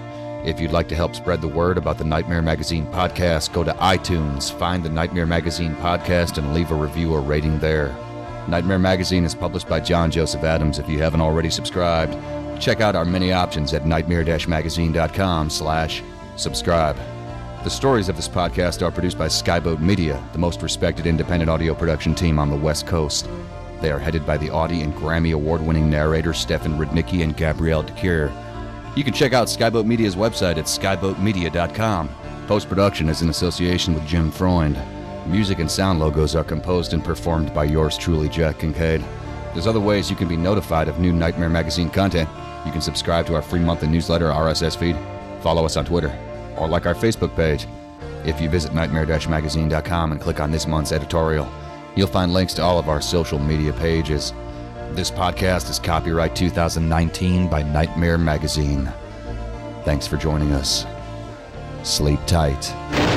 If 0.43 0.59
you'd 0.59 0.73
like 0.73 0.89
to 0.89 0.95
help 0.95 1.15
spread 1.15 1.39
the 1.39 1.47
word 1.47 1.77
about 1.77 1.99
the 1.99 2.03
Nightmare 2.03 2.41
Magazine 2.41 2.85
podcast, 2.87 3.53
go 3.53 3.63
to 3.63 3.71
iTunes, 3.75 4.51
find 4.51 4.83
the 4.83 4.89
Nightmare 4.89 5.25
Magazine 5.25 5.73
podcast, 5.77 6.37
and 6.37 6.53
leave 6.53 6.71
a 6.71 6.75
review 6.75 7.13
or 7.13 7.21
rating 7.21 7.59
there. 7.59 7.95
Nightmare 8.47 8.79
Magazine 8.79 9.25
is 9.25 9.35
published 9.35 9.67
by 9.67 9.79
John 9.79 10.09
Joseph 10.09 10.43
Adams. 10.43 10.79
If 10.79 10.87
you 10.87 10.99
haven't 10.99 11.21
already 11.21 11.49
subscribed, 11.49 12.15
check 12.61 12.79
out 12.79 12.95
our 12.95 13.05
many 13.05 13.33
options 13.33 13.73
at 13.73 13.85
nightmare-magazine.com 13.85 15.49
slash 15.49 16.01
subscribe. 16.37 16.97
The 17.63 17.69
stories 17.69 18.07
of 18.07 18.15
this 18.15 18.29
podcast 18.29 18.81
are 18.81 18.91
produced 18.91 19.17
by 19.17 19.27
Skyboat 19.27 19.79
Media, 19.79 20.23
the 20.31 20.39
most 20.39 20.61
respected 20.61 21.05
independent 21.05 21.49
audio 21.49 21.73
production 21.73 22.15
team 22.15 22.39
on 22.39 22.49
the 22.49 22.55
West 22.55 22.87
Coast. 22.87 23.27
They 23.81 23.91
are 23.91 23.99
headed 23.99 24.25
by 24.25 24.37
the 24.37 24.49
Audie 24.49 24.81
and 24.81 24.93
Grammy 24.93 25.33
award 25.33 25.61
winning 25.61 25.89
narrators 25.89 26.37
Stefan 26.37 26.77
Rudnicki 26.77 27.23
and 27.23 27.35
Gabrielle 27.35 27.83
de 27.83 27.93
Cuir. 27.93 28.31
You 28.95 29.03
can 29.03 29.13
check 29.13 29.33
out 29.33 29.47
Skyboat 29.47 29.85
Media's 29.85 30.15
website 30.15 30.57
at 30.57 30.65
skyboatmedia.com. 30.65 32.09
Post 32.47 32.69
production 32.69 33.09
is 33.09 33.21
in 33.21 33.29
association 33.29 33.93
with 33.93 34.07
Jim 34.07 34.31
Freund. 34.31 34.77
Music 35.27 35.59
and 35.59 35.69
sound 35.69 35.99
logos 35.99 36.35
are 36.35 36.43
composed 36.43 36.93
and 36.93 37.03
performed 37.03 37.53
by 37.53 37.63
yours 37.63 37.97
truly, 37.97 38.29
Jack 38.29 38.59
Kincaid. 38.59 39.03
There's 39.53 39.67
other 39.67 39.79
ways 39.79 40.09
you 40.09 40.15
can 40.15 40.27
be 40.27 40.37
notified 40.37 40.87
of 40.87 40.99
new 40.99 41.13
Nightmare 41.13 41.49
Magazine 41.49 41.89
content. 41.89 42.29
You 42.65 42.71
can 42.71 42.81
subscribe 42.81 43.25
to 43.27 43.35
our 43.35 43.41
free 43.41 43.59
monthly 43.59 43.87
newsletter 43.87 44.29
RSS 44.29 44.77
feed, 44.77 44.95
follow 45.41 45.65
us 45.65 45.77
on 45.77 45.85
Twitter, 45.85 46.17
or 46.57 46.67
like 46.67 46.85
our 46.85 46.95
Facebook 46.95 47.35
page. 47.35 47.67
If 48.25 48.41
you 48.41 48.49
visit 48.49 48.73
nightmare-magazine.com 48.73 50.11
and 50.11 50.19
click 50.21 50.39
on 50.39 50.51
this 50.51 50.67
month's 50.67 50.91
editorial, 50.91 51.47
You'll 51.97 52.05
find 52.05 52.31
links 52.31 52.53
to 52.53 52.61
all 52.61 52.77
of 52.77 52.89
our 52.89 53.01
social 53.01 53.39
media 53.39 53.73
pages. 53.73 54.31
This 54.91 55.09
podcast 55.09 55.67
is 55.67 55.79
copyright 55.79 56.35
2019 56.35 57.49
by 57.49 57.63
Nightmare 57.63 58.19
Magazine. 58.19 58.93
Thanks 59.83 60.05
for 60.05 60.15
joining 60.15 60.51
us. 60.51 60.85
Sleep 61.81 62.19
tight. 62.27 63.16